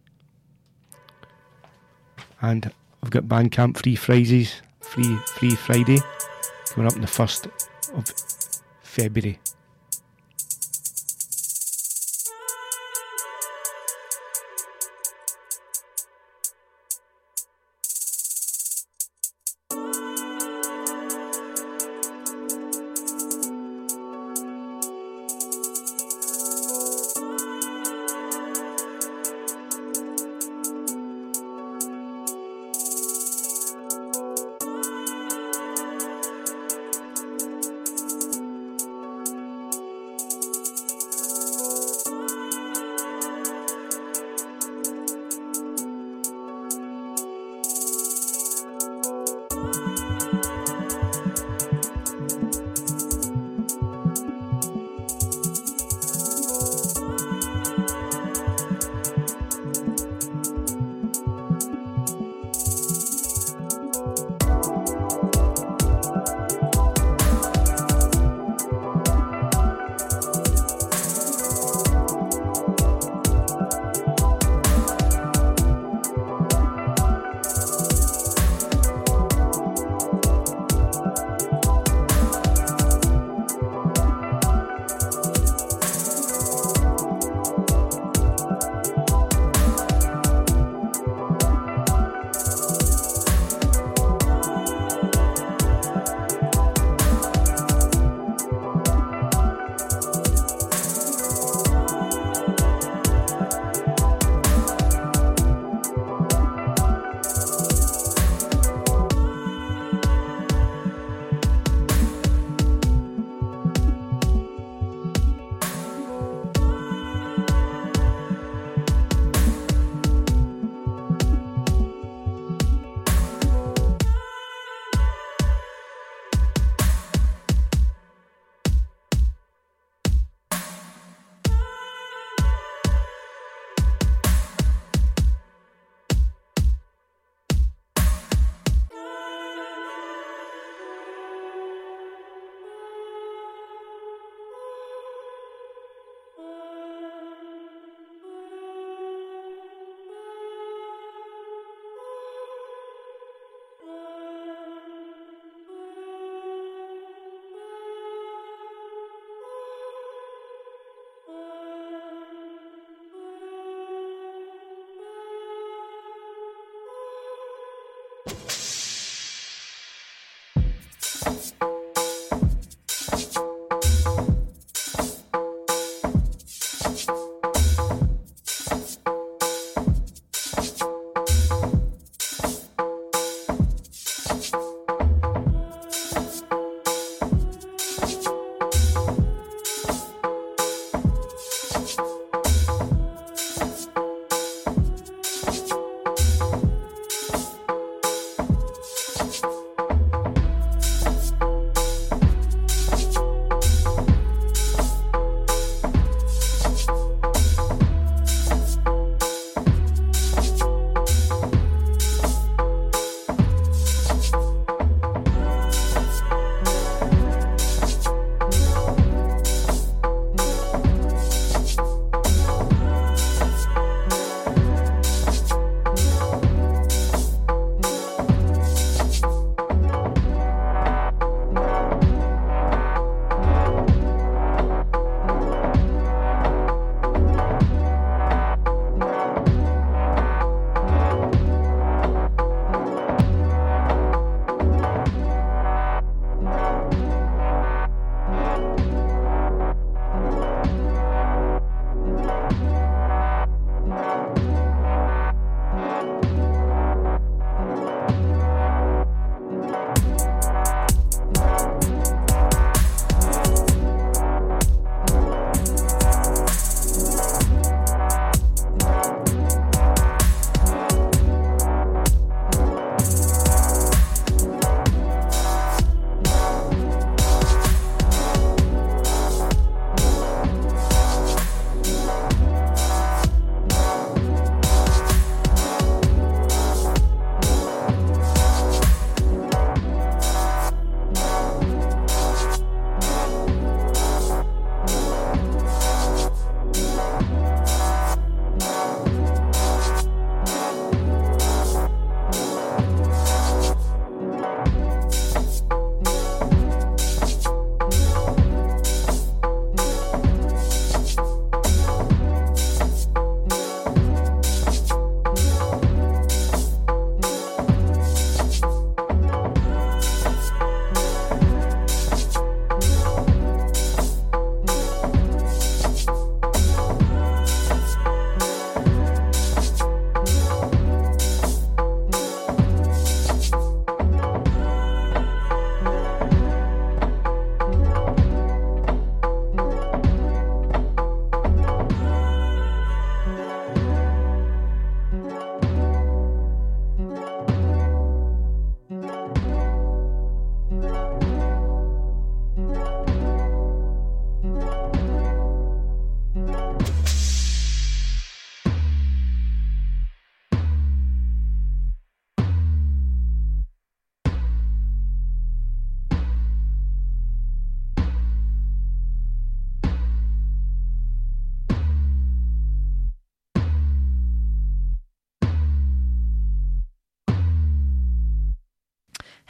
And 2.41 2.71
I've 3.03 3.11
got 3.11 3.25
Bandcamp 3.25 3.77
free 3.77 3.95
Fridays, 3.95 4.61
free 4.81 5.15
free 5.35 5.51
Friday, 5.51 5.99
coming 6.69 6.87
up 6.87 6.95
on 6.95 7.01
the 7.01 7.07
first 7.07 7.47
of 7.93 8.07
February. 8.81 9.37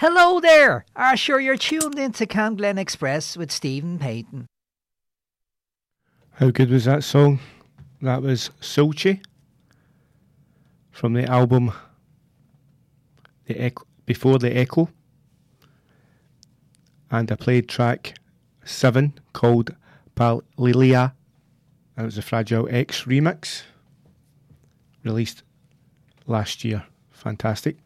Hello 0.08 0.40
there! 0.40 0.86
Are 0.96 1.18
sure 1.18 1.40
you're 1.40 1.58
tuned 1.58 1.98
in 1.98 2.12
to 2.12 2.28
CamGlen 2.28 2.78
Express 2.78 3.36
with 3.36 3.52
Stephen 3.52 3.98
Payton. 3.98 4.46
How 6.34 6.52
good 6.52 6.70
was 6.70 6.86
that 6.86 7.04
song? 7.04 7.40
That 8.04 8.22
was 8.22 8.52
Sochi 8.62 9.24
from 10.92 11.14
the 11.14 11.26
album 11.26 11.74
the 13.48 13.60
Echo, 13.60 13.88
Before 14.06 14.38
the 14.38 14.56
Echo. 14.56 14.90
And 17.10 17.32
I 17.32 17.36
played 17.36 17.68
track 17.68 18.14
seven 18.64 19.14
called 19.34 19.74
Palilia. 20.14 21.16
It 21.98 22.04
was 22.04 22.20
a 22.20 22.22
Fragile 22.22 22.68
X 22.70 23.06
remix 23.06 23.64
released 25.04 25.42
last 26.28 26.64
year. 26.64 26.84
Fantastic. 27.10 27.78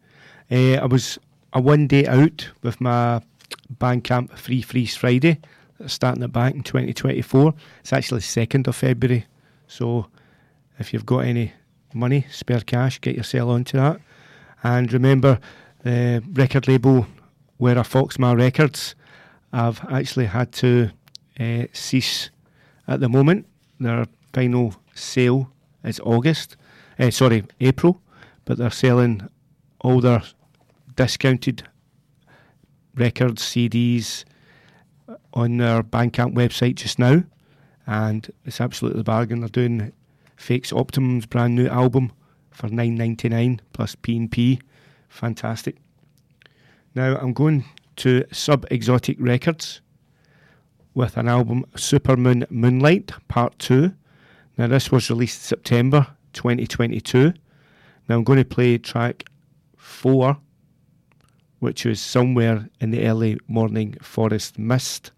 Uh, 0.51 0.73
I 0.73 0.85
was 0.85 1.17
a 1.53 1.61
one 1.61 1.87
day 1.87 2.05
out 2.05 2.49
with 2.61 2.79
my 2.79 3.21
Bandcamp 3.79 4.37
Free 4.37 4.61
Freeze 4.61 4.95
Friday 4.95 5.39
starting 5.87 6.23
it 6.23 6.31
back 6.31 6.53
in 6.53 6.63
2024. 6.63 7.53
It's 7.81 7.93
actually 7.93 8.21
2nd 8.21 8.67
of 8.67 8.75
February. 8.75 9.25
So 9.67 10.07
if 10.77 10.93
you've 10.93 11.05
got 11.05 11.19
any 11.19 11.53
money, 11.93 12.25
spare 12.29 12.61
cash, 12.61 12.99
get 13.01 13.15
yourself 13.15 13.49
onto 13.49 13.77
that. 13.77 13.99
And 14.63 14.91
remember, 14.91 15.39
the 15.83 16.23
record 16.33 16.67
label 16.67 17.07
Where 17.57 17.77
a 17.77 17.83
Foxma 17.83 18.37
Records 18.37 18.95
I've 19.51 19.83
actually 19.89 20.27
had 20.27 20.51
to 20.53 20.91
uh, 21.39 21.63
cease 21.73 22.29
at 22.87 22.99
the 22.99 23.09
moment. 23.09 23.47
Their 23.79 24.05
final 24.33 24.75
sale 24.93 25.51
is 25.83 25.99
August, 26.01 26.57
uh, 26.99 27.09
sorry, 27.09 27.45
April, 27.59 28.01
but 28.45 28.57
they're 28.57 28.69
selling 28.69 29.27
all 29.81 30.01
their 30.01 30.21
discounted 30.99 31.63
records, 32.93 33.41
CDs 33.41 34.25
on 35.33 35.55
their 35.55 35.81
Bandcamp 35.81 36.35
website 36.35 36.75
just 36.75 36.99
now, 36.99 37.23
and 37.87 38.29
it's 38.43 38.59
absolutely 38.59 38.99
a 38.99 39.05
bargain. 39.05 39.39
They're 39.39 39.47
doing 39.47 39.93
Fakes 40.35 40.73
Optimum's 40.73 41.25
brand 41.25 41.55
new 41.55 41.67
album 41.67 42.11
for 42.51 42.67
nine 42.67 42.95
ninety 42.95 43.29
nine 43.29 43.61
plus 43.71 43.95
P 43.95 44.17
and 44.17 44.29
P, 44.29 44.59
fantastic. 45.07 45.77
Now 46.95 47.15
I'm 47.15 47.31
going 47.31 47.63
to 47.95 48.25
Sub 48.33 48.65
Exotic 48.69 49.15
Records 49.21 49.79
with 50.95 51.15
an 51.15 51.29
album 51.29 51.65
Supermoon 51.75 52.45
Moonlight 52.51 53.13
Part 53.29 53.57
Two. 53.57 53.93
Now 54.57 54.67
this 54.67 54.91
was 54.91 55.09
released 55.09 55.43
September 55.43 56.07
2022. 56.33 57.31
Now 58.09 58.15
I'm 58.15 58.25
going 58.25 58.39
to 58.39 58.43
play 58.43 58.77
track 58.77 59.23
four 59.77 60.35
which 61.59 61.85
was 61.85 61.99
somewhere 61.99 62.69
in 62.79 62.91
the 62.91 63.05
early 63.05 63.37
morning 63.47 63.95
forest 64.01 64.57
mist. 64.57 65.11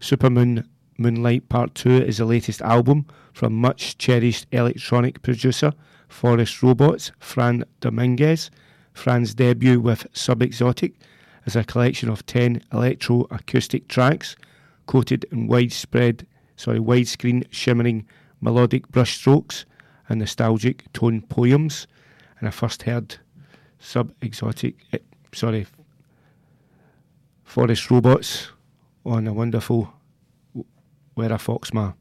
Supermoon 0.00 0.66
Moonlight 0.98 1.48
Part 1.48 1.74
2 1.74 2.02
is 2.02 2.18
the 2.18 2.24
latest 2.24 2.60
album 2.60 3.06
from 3.32 3.54
much 3.54 3.96
cherished 3.98 4.46
electronic 4.52 5.22
producer 5.22 5.72
Forest 6.08 6.62
Robots, 6.62 7.12
Fran 7.20 7.64
Dominguez. 7.80 8.50
Fran's 8.92 9.34
debut 9.34 9.80
with 9.80 10.12
Subexotic 10.12 10.94
is 11.46 11.56
a 11.56 11.64
collection 11.64 12.08
of 12.10 12.26
10 12.26 12.62
electro 12.72 13.26
acoustic 13.30 13.88
tracks 13.88 14.36
coated 14.86 15.24
in 15.30 15.46
widespread, 15.46 16.26
sorry, 16.56 16.80
widescreen 16.80 17.46
shimmering 17.50 18.06
melodic 18.40 18.88
brushstrokes 18.88 19.64
and 20.08 20.18
nostalgic 20.18 20.92
tone 20.92 21.22
poems. 21.22 21.86
And 22.38 22.48
I 22.48 22.50
first 22.50 22.82
heard 22.82 23.16
Subexotic 23.80 24.74
sorry, 25.32 25.66
Forest 27.44 27.90
Robots 27.90 28.50
on 29.04 29.26
a 29.26 29.32
wonderful 29.32 29.92
Where 31.14 31.32
a 31.32 31.38
Foxma. 31.38 31.94
justify 31.94 31.99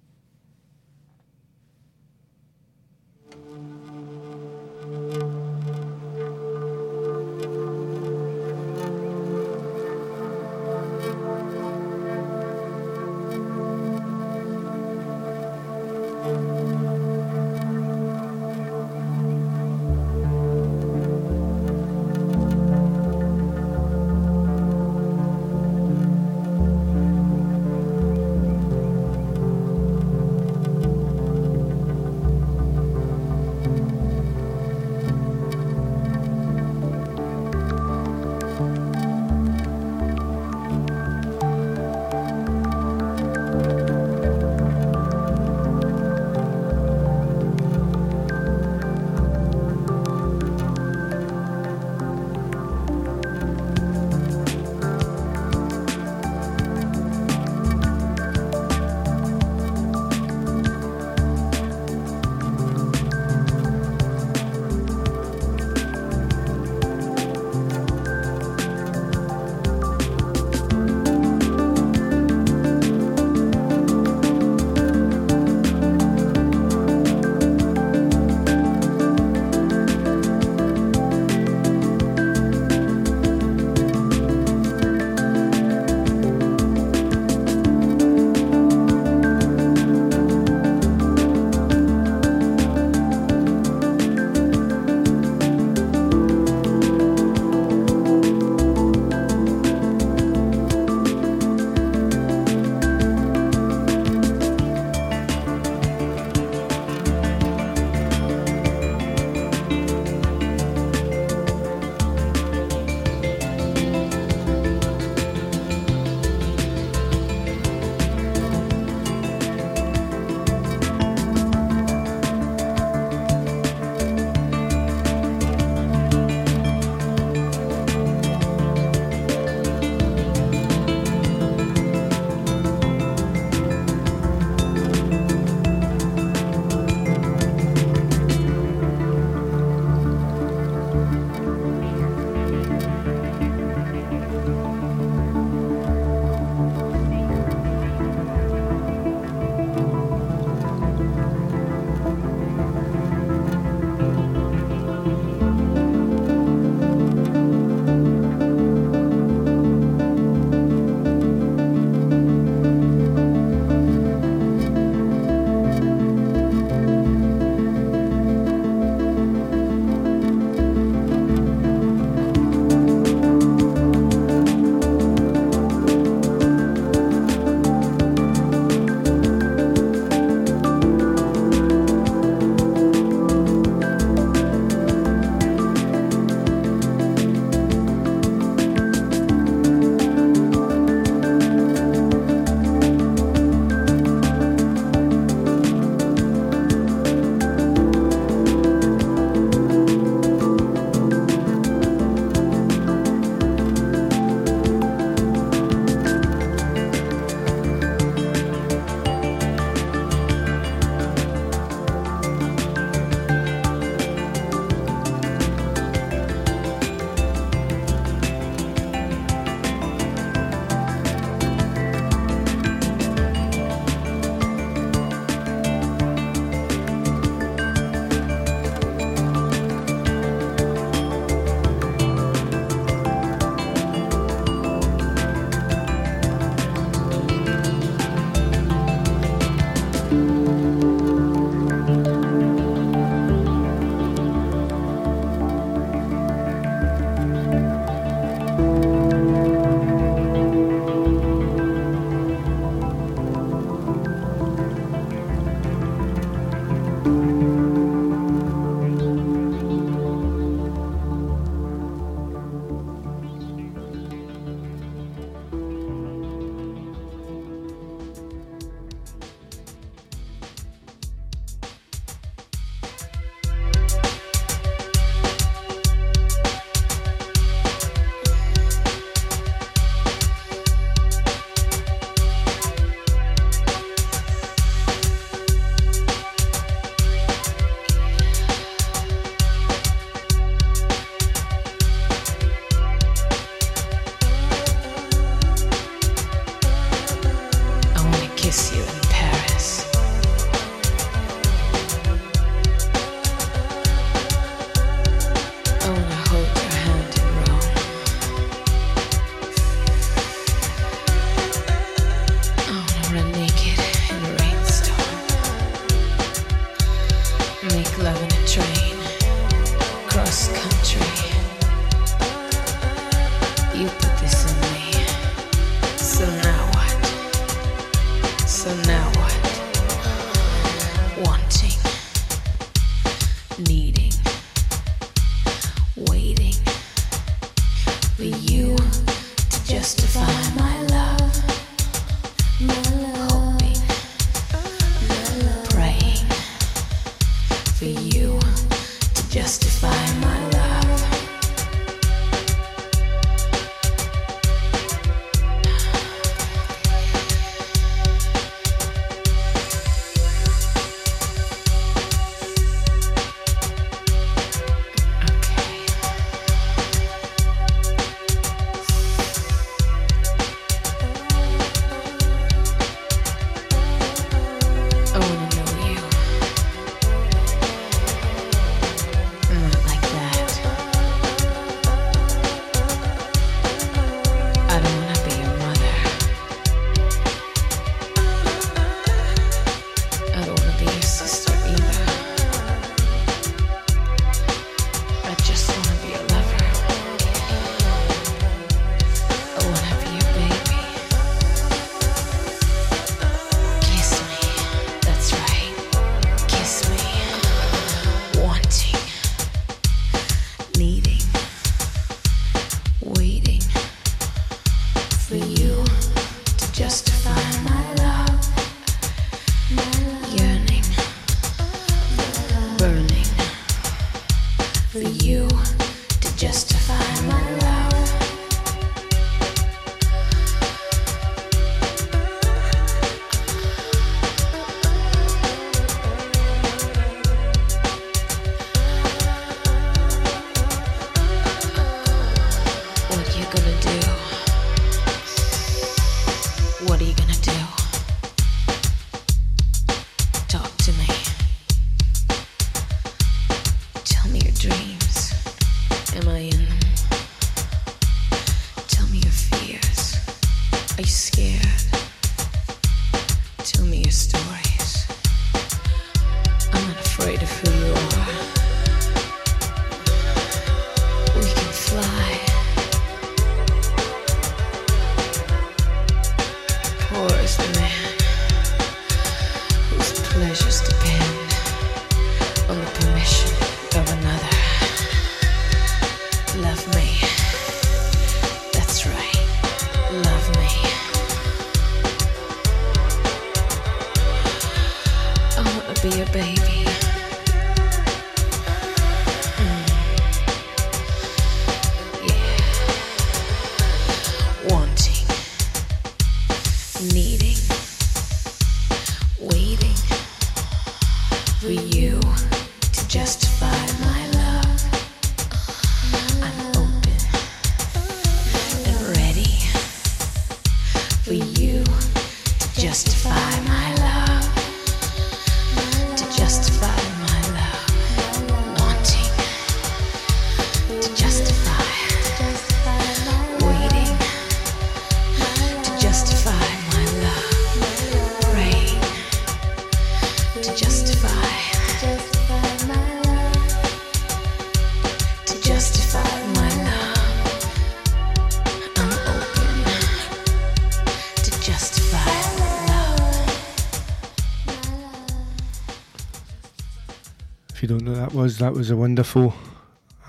that 558.19 558.33
was, 558.33 558.57
that 558.57 558.73
was 558.73 558.91
a 558.91 558.97
wonderful 558.97 559.53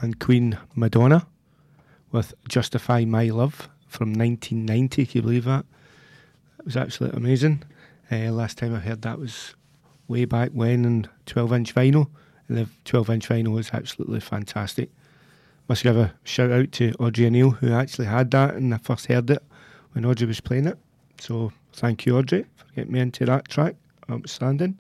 and 0.01 0.17
Queen 0.21 0.57
Madonna 0.77 1.27
with 2.13 2.35
Justify 2.49 3.05
My 3.05 3.31
Love 3.31 3.69
from 3.89 4.13
1990. 4.13 5.07
Can 5.07 5.19
you 5.19 5.23
believe 5.23 5.45
that? 5.47 5.65
It 6.61 6.67
was 6.67 6.77
absolutely 6.77 7.19
amazing. 7.19 7.65
Uh, 8.09 8.31
last 8.31 8.59
time 8.59 8.77
I 8.77 8.79
heard 8.79 9.03
that 9.03 9.19
was 9.19 9.57
way 10.07 10.25
back 10.25 10.51
when 10.51 10.85
in 10.85 11.09
12 11.27 11.53
inch 11.53 11.75
vinyl. 11.75 12.09
And 12.47 12.59
the 12.59 12.69
12 12.85 13.11
inch 13.11 13.29
vinyl 13.29 13.55
was 13.55 13.71
absolutely 13.73 14.21
fantastic. 14.21 14.91
Must 15.69 15.83
give 15.83 15.97
a 15.97 16.15
shout 16.23 16.53
out 16.53 16.71
to 16.71 16.93
Audrey 17.01 17.27
O'Neill 17.27 17.51
who 17.51 17.73
actually 17.73 18.07
had 18.07 18.31
that 18.31 18.55
and 18.55 18.73
I 18.73 18.79
first 18.79 19.07
heard 19.07 19.29
it 19.31 19.43
when 19.95 20.05
Audrey 20.05 20.29
was 20.29 20.41
playing 20.41 20.69
it. 20.69 20.79
So 21.19 21.53
thank 21.73 22.07
you, 22.07 22.17
Audrey, 22.17 22.47
for 22.55 22.67
getting 22.77 22.93
me 22.93 23.01
into 23.01 23.25
that 23.25 23.49
track. 23.49 23.75
Outstanding. 24.09 24.79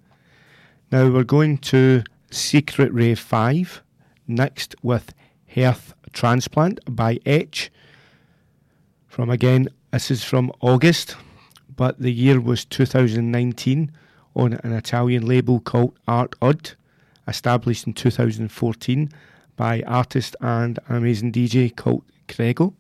Now 0.93 1.11
we're 1.11 1.24
going 1.24 1.59
to 1.59 2.05
Secret 2.31 2.93
Rave 2.93 3.19
5 3.19 3.82
next 4.28 4.77
with 4.82 5.12
Hearth 5.55 5.94
Transplant 6.12 6.78
by 6.89 7.19
Etch. 7.27 7.70
From 9.09 9.31
again, 9.31 9.69
this 9.90 10.11
is 10.11 10.23
from 10.23 10.52
August, 10.61 11.16
but 11.74 11.98
the 11.98 12.12
year 12.12 12.40
was 12.40 12.65
2019 12.65 13.90
on 14.36 14.52
an 14.52 14.73
Italian 14.73 15.27
label 15.27 15.59
called 15.59 15.98
Art 16.07 16.35
Odd, 16.40 16.73
established 17.27 17.86
in 17.86 17.94
2014 17.94 19.11
by 19.57 19.82
artist 19.82 20.36
and 20.40 20.78
an 20.86 20.97
amazing 20.97 21.32
DJ 21.32 21.74
called 21.74 22.05
Crego. 22.28 22.74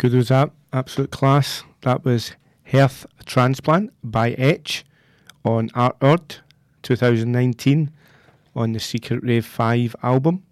Good 0.00 0.14
was 0.14 0.28
that? 0.28 0.50
Absolute 0.72 1.10
class. 1.10 1.62
That 1.82 2.06
was 2.06 2.32
Hearth 2.64 3.04
Transplant 3.26 3.92
by 4.02 4.30
Etch 4.30 4.82
on 5.44 5.68
Art 5.74 5.98
Ord 6.00 6.36
2019 6.80 7.90
on 8.56 8.72
the 8.72 8.80
Secret 8.80 9.22
Rave 9.22 9.44
5 9.44 9.94
album, 10.02 10.42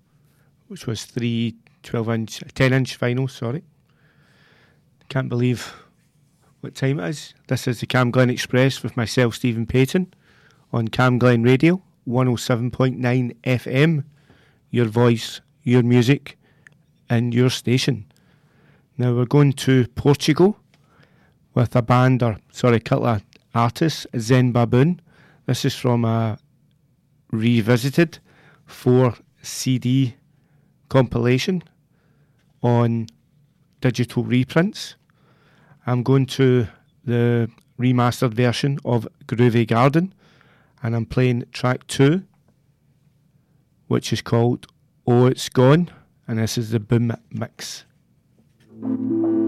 which 0.66 0.86
was 0.86 1.06
three 1.06 1.56
12 1.82 2.10
inch, 2.10 2.42
10 2.54 2.74
inch 2.74 3.00
vinyl, 3.00 3.30
sorry. 3.30 3.62
Can't 5.08 5.30
believe 5.30 5.72
what 6.60 6.74
time 6.74 7.00
it 7.00 7.08
is. 7.08 7.32
This 7.46 7.66
is 7.66 7.80
the 7.80 7.86
CamGlen 7.86 8.30
Express 8.30 8.82
with 8.82 8.98
myself, 8.98 9.36
Stephen 9.36 9.64
Payton, 9.64 10.12
on 10.74 10.88
CamGlen 10.88 11.42
Radio 11.42 11.82
107.9 12.06 13.34
FM. 13.44 14.04
Your 14.70 14.84
voice, 14.84 15.40
your 15.62 15.82
music, 15.82 16.36
and 17.08 17.32
your 17.32 17.48
station. 17.48 18.07
Now 19.00 19.14
we're 19.14 19.26
going 19.26 19.52
to 19.52 19.86
Portugal 19.94 20.58
with 21.54 21.76
a 21.76 21.82
band, 21.82 22.20
or 22.20 22.38
sorry, 22.50 22.80
couple 22.80 23.06
of 23.06 23.22
artists, 23.54 24.08
Zen 24.18 24.50
Baboon. 24.50 25.00
This 25.46 25.64
is 25.64 25.76
from 25.76 26.04
a 26.04 26.36
revisited 27.30 28.18
4 28.66 29.14
CD 29.40 30.16
compilation 30.88 31.62
on 32.60 33.06
digital 33.80 34.24
reprints. 34.24 34.96
I'm 35.86 36.02
going 36.02 36.26
to 36.26 36.66
the 37.04 37.48
remastered 37.78 38.34
version 38.34 38.80
of 38.84 39.06
Groovy 39.26 39.64
Garden 39.64 40.12
and 40.82 40.96
I'm 40.96 41.06
playing 41.06 41.44
track 41.52 41.86
two, 41.86 42.24
which 43.86 44.12
is 44.12 44.22
called 44.22 44.66
Oh 45.06 45.26
It's 45.26 45.48
Gone, 45.48 45.88
and 46.26 46.40
this 46.40 46.58
is 46.58 46.70
the 46.70 46.80
boom 46.80 47.12
mix. 47.30 47.84
Thank 48.82 49.47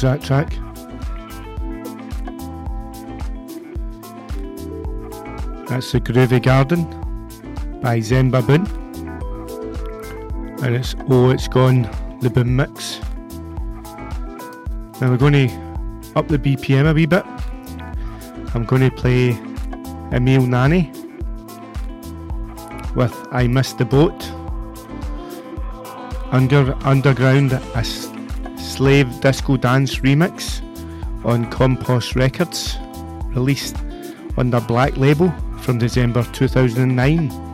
That 0.00 0.22
track? 0.22 0.50
That's 5.68 5.90
the 5.90 6.00
Groovy 6.00 6.40
Garden 6.40 6.84
by 7.80 7.98
Zen 7.98 8.30
Baboon. 8.30 8.64
And 10.62 10.76
it's 10.76 10.94
Oh 11.08 11.30
It's 11.30 11.48
Gone, 11.48 11.82
the 12.20 12.30
Boom 12.30 12.54
Mix. 12.54 13.00
Now 15.00 15.10
we're 15.10 15.16
going 15.16 15.48
to 15.48 15.48
up 16.14 16.28
the 16.28 16.38
BPM 16.38 16.88
a 16.88 16.94
wee 16.94 17.06
bit. 17.06 17.24
I'm 18.54 18.64
going 18.64 18.88
to 18.88 18.90
play 18.92 19.30
Emil 20.12 20.46
Nani 20.46 20.92
with 22.94 23.14
I 23.32 23.48
Missed 23.48 23.78
the 23.78 23.84
Boat. 23.84 24.30
Under 26.30 26.76
Underground, 26.86 27.50
slave 28.78 29.20
disco 29.20 29.56
dance 29.56 29.96
remix 30.04 30.62
on 31.24 31.50
Compost 31.50 32.14
Records, 32.14 32.76
released 33.34 33.74
under 34.36 34.60
Black 34.60 34.96
Label 34.96 35.34
from 35.62 35.78
December 35.78 36.22
2009. 36.32 37.47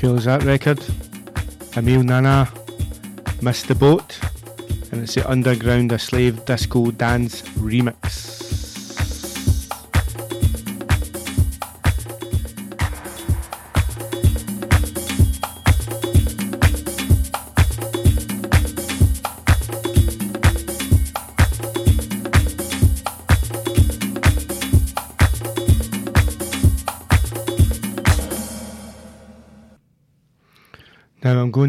Cool 0.00 0.16
is 0.16 0.26
that 0.26 0.44
record? 0.44 0.78
Emil 1.76 2.04
Nana, 2.04 2.48
Missed 3.42 3.66
the 3.66 3.74
Boat, 3.74 4.18
and 4.92 5.02
it's 5.02 5.14
the 5.14 5.28
Underground 5.28 5.90
A 5.90 5.98
Slave 5.98 6.44
Disco 6.44 6.92
Dance 6.92 7.42
remix. 7.58 7.97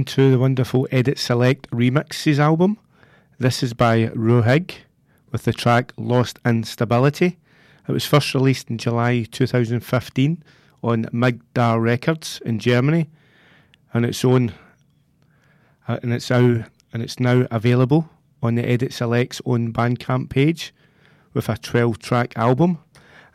To 0.10 0.31
the 0.31 0.40
wonderful 0.40 0.88
Edit 0.91 1.19
Select 1.19 1.69
Remixes 1.69 2.40
album. 2.40 2.80
This 3.38 3.61
is 3.61 3.76
by 3.76 4.07
Rohig 4.07 4.73
with 5.31 5.44
the 5.44 5.53
track 5.53 5.94
Lost 5.98 6.40
Instability. 6.44 7.38
It 7.88 7.91
was 7.91 8.07
first 8.07 8.34
released 8.34 8.72
in 8.72 8.80
July 8.80 9.27
2015 9.31 10.44
on 10.81 11.06
Migdar 11.14 11.80
Records 11.80 12.41
in 12.44 12.57
Germany, 12.57 13.07
and 13.94 14.03
it's 14.03 14.26
on 14.26 14.52
uh, 15.88 15.99
and 16.02 16.11
it's 16.11 16.31
now 16.31 16.64
and 16.91 17.03
it's 17.03 17.19
now 17.19 17.45
available 17.52 18.10
on 18.41 18.56
the 18.56 18.68
Edit 18.68 18.91
Select's 18.91 19.44
own 19.45 19.72
Bandcamp 19.72 20.30
page 20.30 20.73
with 21.36 21.49
a 21.49 21.57
12 21.57 21.99
track 21.99 22.34
album. 22.36 22.80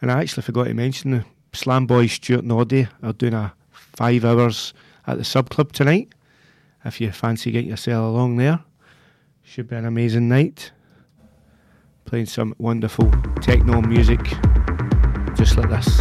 And 0.03 0.11
I 0.11 0.23
actually 0.23 0.43
forgot 0.43 0.65
to 0.65 0.75
mention 0.75 1.13
the 1.13 1.25
Slam 1.53 1.87
Boy 1.87 2.09
Stuart 2.09 2.45
Noddy 2.45 2.89
are 3.01 3.13
doing 3.13 3.35
a 3.35 3.55
five 3.71 4.25
hours 4.25 4.75
at 5.07 5.19
the 5.19 5.25
Sub 5.25 5.51
Club 5.51 5.73
tonight. 5.73 6.09
If 6.85 7.01
you 7.01 7.11
fancy 7.13 7.51
getting 7.51 7.71
yourself 7.71 8.05
along 8.05 8.37
there, 8.37 8.61
should 9.43 9.69
be 9.69 9.77
an 9.77 9.87
amazing 9.87 10.29
night. 10.29 10.73
Playing 12.05 12.27
some 12.27 12.55
wonderful 12.59 13.11
techno 13.41 13.81
music, 13.81 14.21
just 15.35 15.57
like 15.57 15.71
this. 15.71 16.01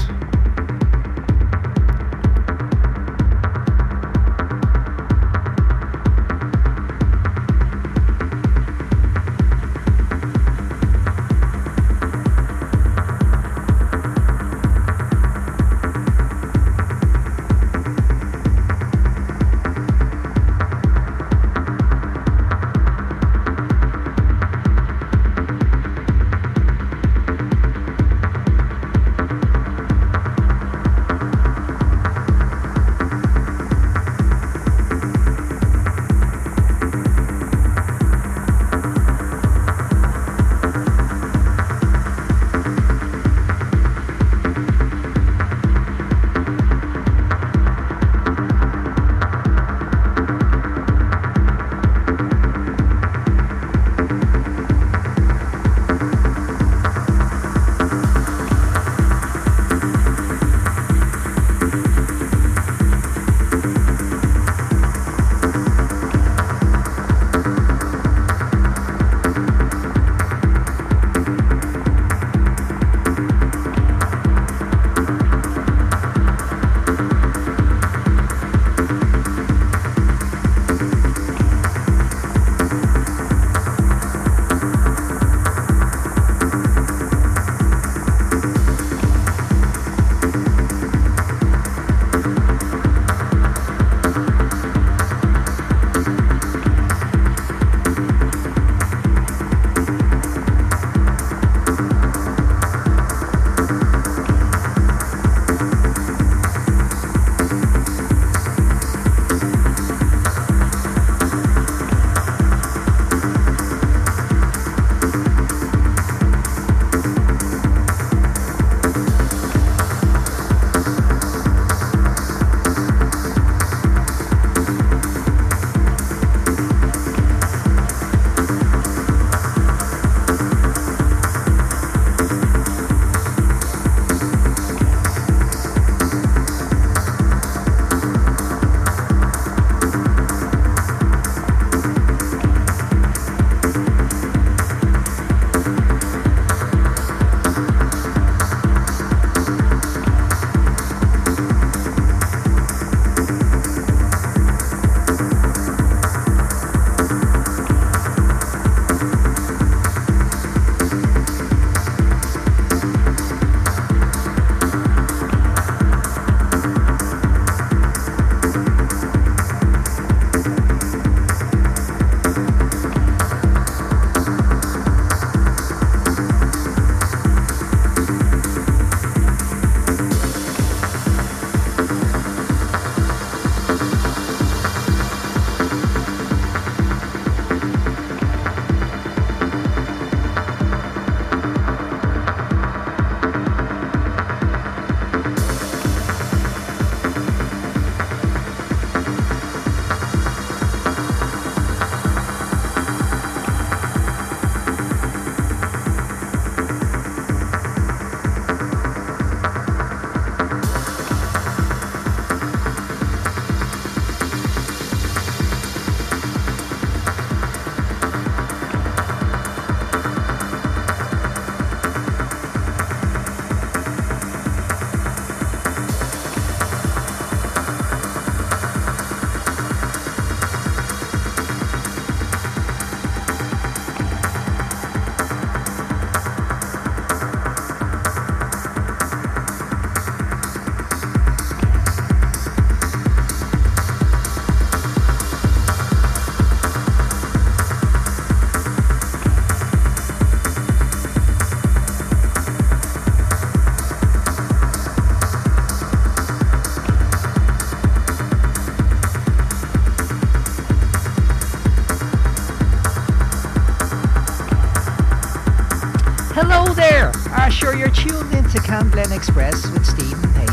Hello 266.46 266.74
there! 266.74 267.10
Ah, 267.28 267.48
sure, 267.50 267.74
you're 267.74 267.90
tuned 267.90 268.34
into 268.34 268.58
CamGlen 268.58 269.16
Express 269.16 269.66
with 269.72 269.86
Stephen 269.86 270.34
Payne. 270.34 270.53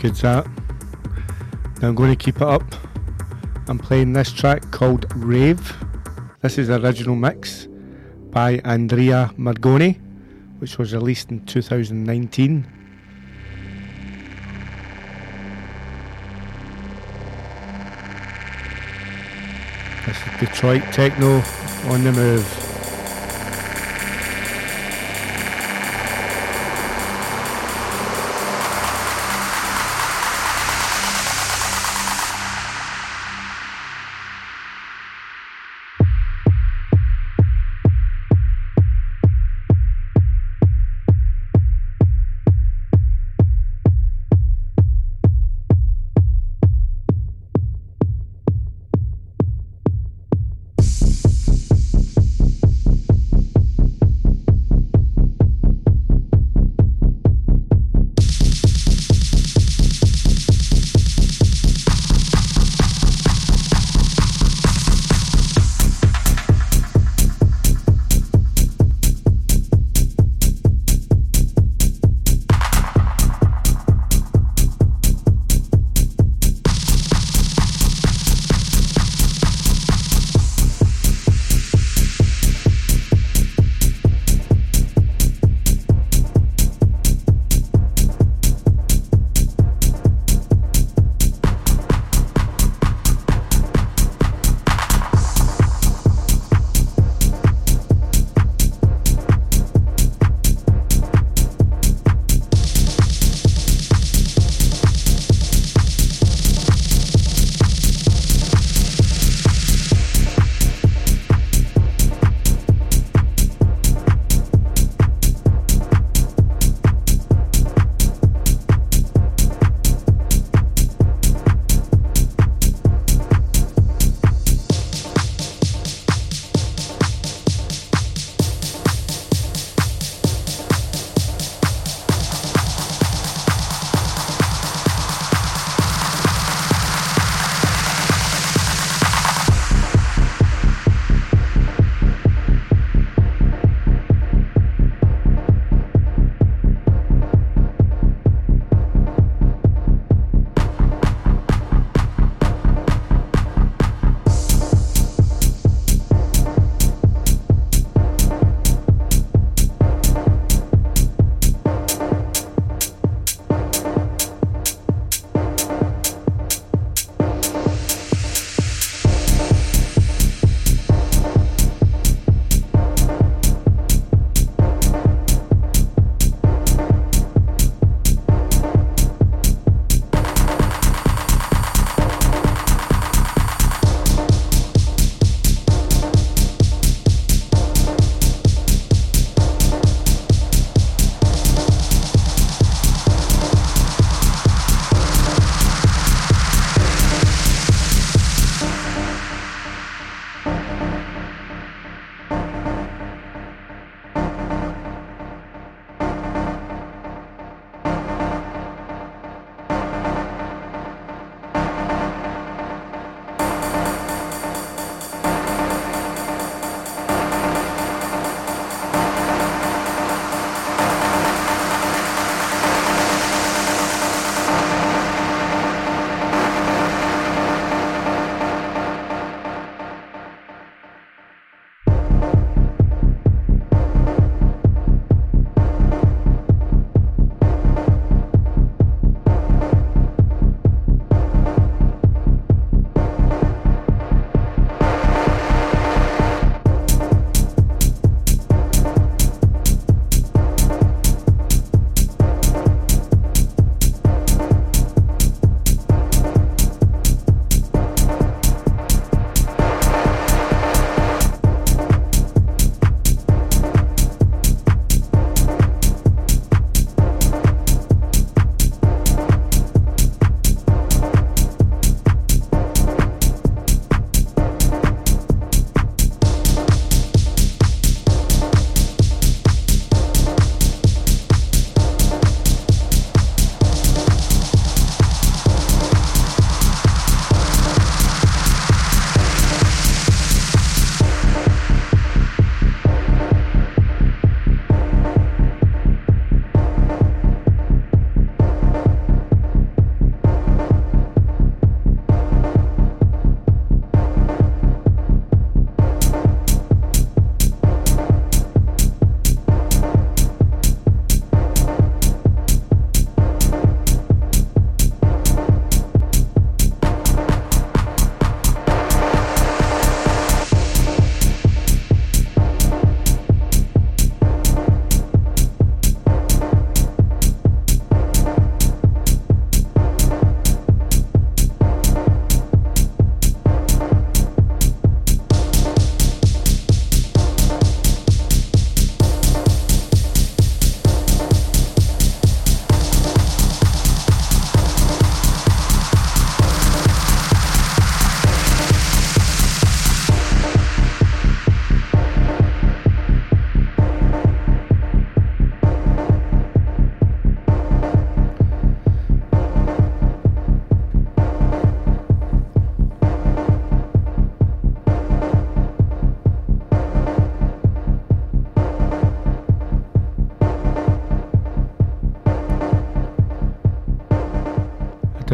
How 0.00 0.08
good's 0.08 0.22
that? 0.22 0.46
Now 1.82 1.88
I'm 1.88 1.94
going 1.94 2.08
to 2.08 2.16
keep 2.16 2.36
it 2.36 2.42
up. 2.42 2.62
I'm 3.68 3.78
playing 3.78 4.14
this 4.14 4.32
track 4.32 4.70
called 4.70 5.04
Rave. 5.14 5.76
This 6.40 6.56
is 6.56 6.68
the 6.68 6.82
original 6.82 7.16
mix 7.16 7.68
by 8.30 8.62
Andrea 8.64 9.30
Margoni, 9.36 10.00
which 10.58 10.78
was 10.78 10.94
released 10.94 11.30
in 11.30 11.44
2019. 11.44 12.66
This 20.06 20.16
is 20.16 20.40
Detroit 20.40 20.82
Techno 20.94 21.42
on 21.92 22.04
the 22.04 22.12
move. 22.12 22.59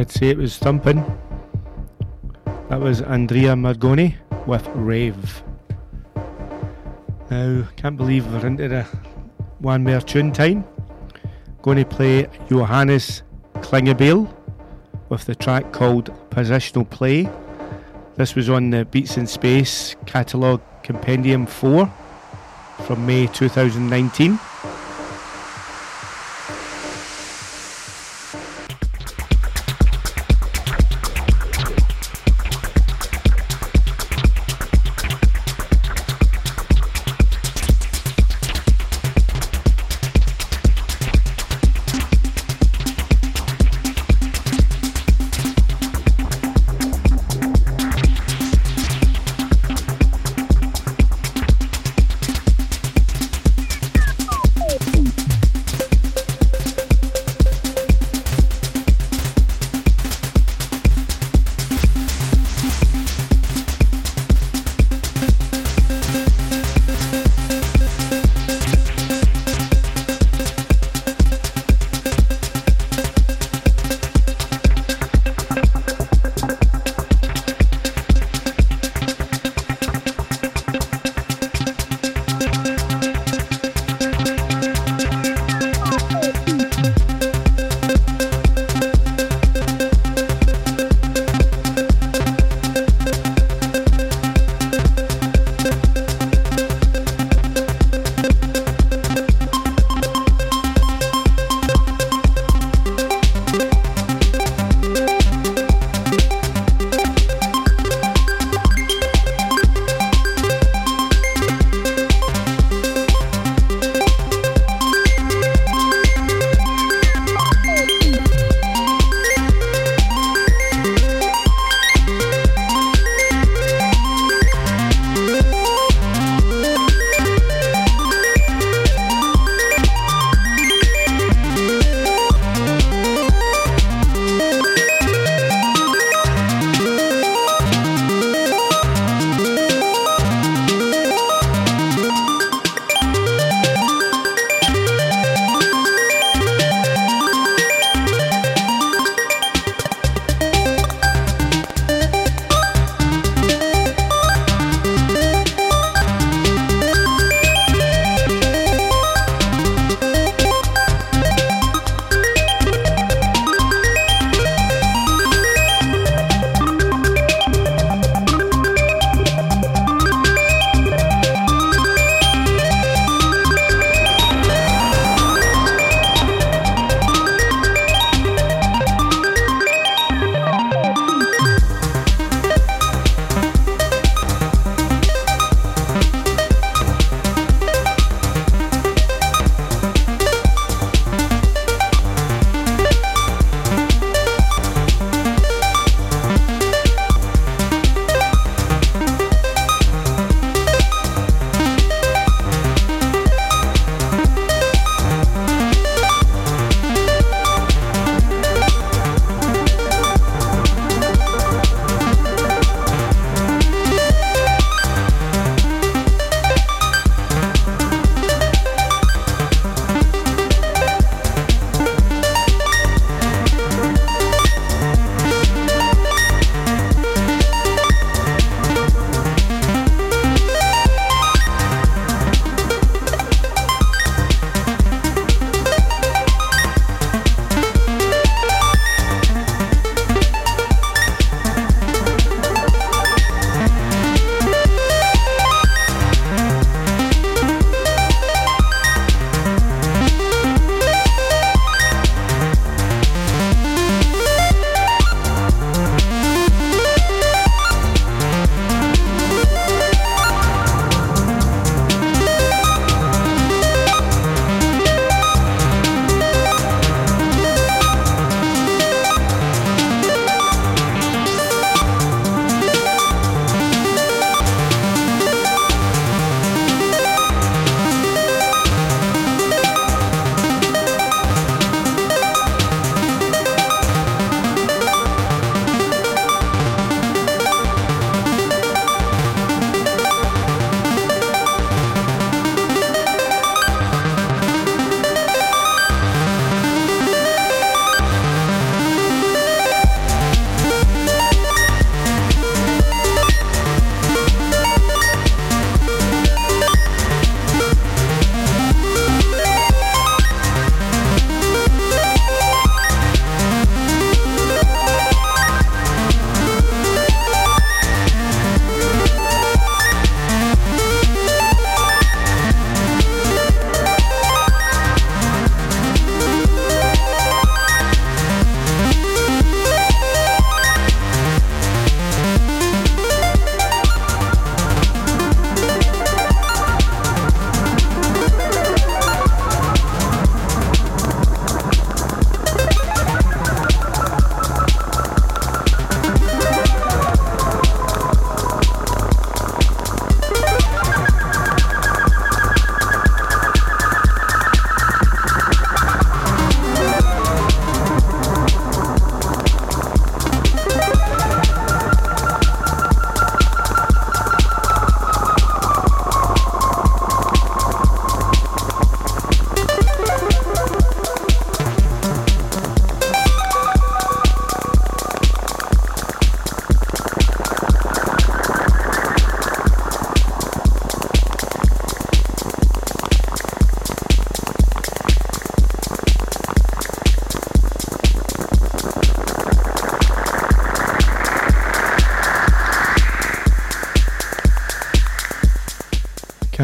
Did 0.06 0.18
say 0.18 0.28
it 0.28 0.38
was 0.38 0.56
thumping. 0.56 1.04
That 2.68 2.78
was 2.78 3.00
Andrea 3.00 3.56
Margoni 3.56 4.14
with 4.46 4.64
Rave. 4.68 5.42
Now, 7.28 7.66
can't 7.74 7.96
believe 7.96 8.24
we're 8.32 8.46
into 8.46 8.68
the 8.68 8.84
one 9.58 9.82
more 9.82 10.00
tune 10.00 10.30
time. 10.30 10.64
Going 11.60 11.78
to 11.78 11.84
play 11.84 12.28
Johannes 12.48 13.24
Klingebiel 13.54 14.32
with 15.08 15.24
the 15.24 15.34
track 15.34 15.72
called 15.72 16.14
Positional 16.30 16.88
Play. 16.88 17.28
This 18.14 18.36
was 18.36 18.48
on 18.48 18.70
the 18.70 18.84
Beats 18.84 19.16
in 19.16 19.26
Space 19.26 19.96
catalogue 20.06 20.62
Compendium 20.84 21.46
4 21.46 21.92
from 22.86 23.06
May 23.06 23.26
2019. 23.26 24.38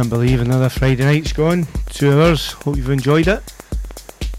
Can't 0.03 0.11
believe 0.11 0.41
another 0.41 0.69
Friday 0.69 1.05
night's 1.05 1.33
gone. 1.33 1.65
Two 1.91 2.11
hours. 2.11 2.51
Hope 2.55 2.77
you've 2.77 2.91
enjoyed 2.91 3.29
it. 3.29 3.41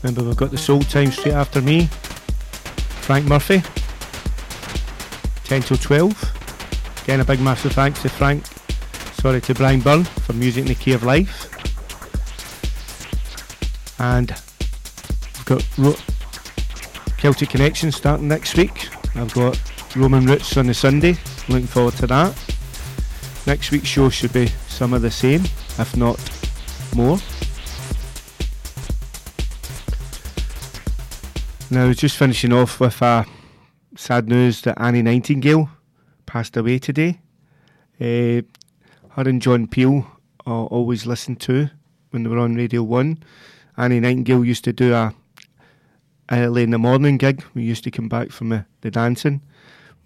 Remember, 0.03 0.21
we've 0.21 0.35
got 0.35 0.51
the 0.51 0.57
Soul 0.57 0.81
Time 0.81 1.09
straight 1.09 1.35
after 1.35 1.61
me. 1.61 1.85
Frank 3.05 3.25
Murphy. 3.27 3.63
10 5.45 5.61
till 5.61 5.77
12. 5.77 7.03
Again, 7.05 7.21
a 7.21 7.23
big 7.23 7.39
massive 7.39 7.71
thanks 7.71 8.01
to 8.01 8.09
Frank. 8.09 8.45
Sorry 9.21 9.39
to 9.39 9.53
Brian 9.53 9.79
Byrne 9.79 10.03
for 10.03 10.33
music 10.33 10.63
in 10.63 10.67
the 10.67 10.75
key 10.75 10.91
of 10.91 11.03
life. 11.03 11.47
And 14.01 14.31
we've 14.31 15.45
got 15.45 15.77
Ro- 15.77 17.15
Celtic 17.15 17.51
Connection 17.51 17.93
starting 17.93 18.27
next 18.27 18.57
week. 18.57 18.89
I've 19.15 19.33
got 19.33 19.57
Roaming 19.95 20.25
Roots 20.25 20.57
on 20.57 20.67
the 20.67 20.73
Sunday. 20.73 21.15
Looking 21.47 21.67
forward 21.67 21.93
to 21.93 22.07
that. 22.07 22.35
Next 23.47 23.71
week's 23.71 23.87
show 23.87 24.09
should 24.09 24.33
be 24.33 24.51
some 24.73 24.93
of 24.93 25.03
the 25.03 25.11
same, 25.11 25.43
if 25.77 25.95
not 25.95 26.17
more. 26.95 27.17
Now, 31.69 31.93
just 31.93 32.17
finishing 32.17 32.51
off 32.51 32.79
with 32.79 33.01
uh, 33.01 33.23
sad 33.95 34.27
news 34.27 34.61
that 34.61 34.81
Annie 34.81 35.03
Nightingale 35.03 35.69
passed 36.25 36.57
away 36.57 36.79
today. 36.79 37.19
Uh, 38.01 38.41
her 39.09 39.29
and 39.29 39.41
John 39.41 39.67
Peel 39.67 40.07
are 40.45 40.65
always 40.65 41.05
listened 41.05 41.39
to 41.41 41.69
when 42.09 42.23
they 42.23 42.29
were 42.29 42.39
on 42.39 42.55
Radio 42.55 42.81
1. 42.81 43.23
Annie 43.77 43.99
Nightingale 43.99 44.43
used 44.43 44.63
to 44.63 44.73
do 44.73 44.93
a 44.93 45.13
early 46.31 46.63
in 46.63 46.71
the 46.71 46.79
morning 46.79 47.17
gig. 47.17 47.43
We 47.53 47.61
used 47.61 47.83
to 47.83 47.91
come 47.91 48.09
back 48.09 48.31
from 48.31 48.49
the, 48.49 48.65
the 48.81 48.89
dancing. 48.89 49.41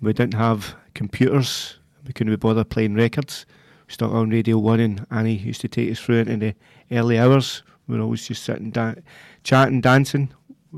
We 0.01 0.11
didn't 0.11 0.33
have 0.33 0.75
computers. 0.93 1.79
We 2.05 2.13
couldn't 2.13 2.33
be 2.33 2.37
bothered 2.37 2.69
playing 2.69 2.95
records. 2.95 3.45
Stuck 3.87 4.11
on 4.11 4.29
Radio 4.29 4.57
1 4.57 4.79
and 4.81 5.05
Annie 5.11 5.37
used 5.37 5.61
to 5.61 5.69
take 5.69 5.89
us 5.89 5.99
through 5.99 6.19
it 6.19 6.27
in 6.27 6.39
the 6.39 6.55
early 6.91 7.17
hours. 7.17 7.63
We 7.87 7.95
were 7.97 8.03
always 8.03 8.27
just 8.27 8.43
sitting, 8.43 8.71
da- 8.71 8.95
chatting, 9.43 9.79
dancing. 9.79 10.29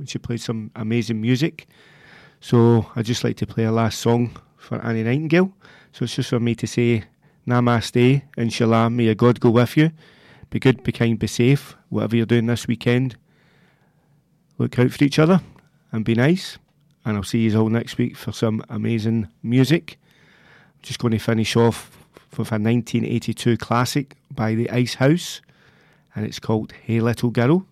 She 0.06 0.20
played 0.20 0.42
some 0.42 0.70
amazing 0.76 1.20
music. 1.20 1.68
So 2.40 2.86
I'd 2.96 3.06
just 3.06 3.24
like 3.24 3.36
to 3.38 3.48
play 3.48 3.64
a 3.64 3.72
last 3.72 4.00
song 4.00 4.38
for 4.58 4.80
Annie 4.86 5.04
Nightingale. 5.04 5.52
So 5.92 6.04
it's 6.04 6.16
just 6.16 6.30
for 6.30 6.40
me 6.40 6.54
to 6.56 6.68
say 6.68 7.04
Namaste, 7.48 8.22
Inshallah, 8.38 8.92
may 8.92 9.14
God 9.16 9.40
go 9.40 9.50
with 9.50 9.76
you. 9.76 9.92
Be 10.52 10.60
good, 10.60 10.84
be 10.84 10.92
kind, 10.92 11.18
be 11.18 11.28
safe. 11.28 11.76
Whatever 11.90 12.16
you're 12.16 12.26
doing 12.28 12.46
this 12.46 12.68
weekend, 12.68 13.18
look 14.60 14.78
out 14.78 14.92
for 14.92 15.04
each 15.04 15.18
other 15.18 15.42
and 15.92 16.06
be 16.06 16.14
nice. 16.14 16.60
And 17.06 17.18
I'll 17.18 17.24
see 17.24 17.40
you 17.40 17.60
all 17.60 17.70
next 17.70 17.98
week 17.98 18.16
for 18.16 18.32
some 18.32 18.64
amazing 18.70 19.30
music. 19.42 19.98
I'm 20.76 20.82
just 20.84 21.00
going 21.00 21.12
to 21.12 21.18
finish 21.18 21.56
off 21.56 21.99
with 22.32 22.52
a 22.52 22.60
1982 22.60 23.58
classic 23.58 24.16
by 24.32 24.56
the 24.56 24.70
Icehouse, 24.70 25.42
and 26.16 26.26
it's 26.26 26.40
called 26.40 26.74
Hey 26.84 27.00
Little 27.00 27.30
Girl. 27.30 27.66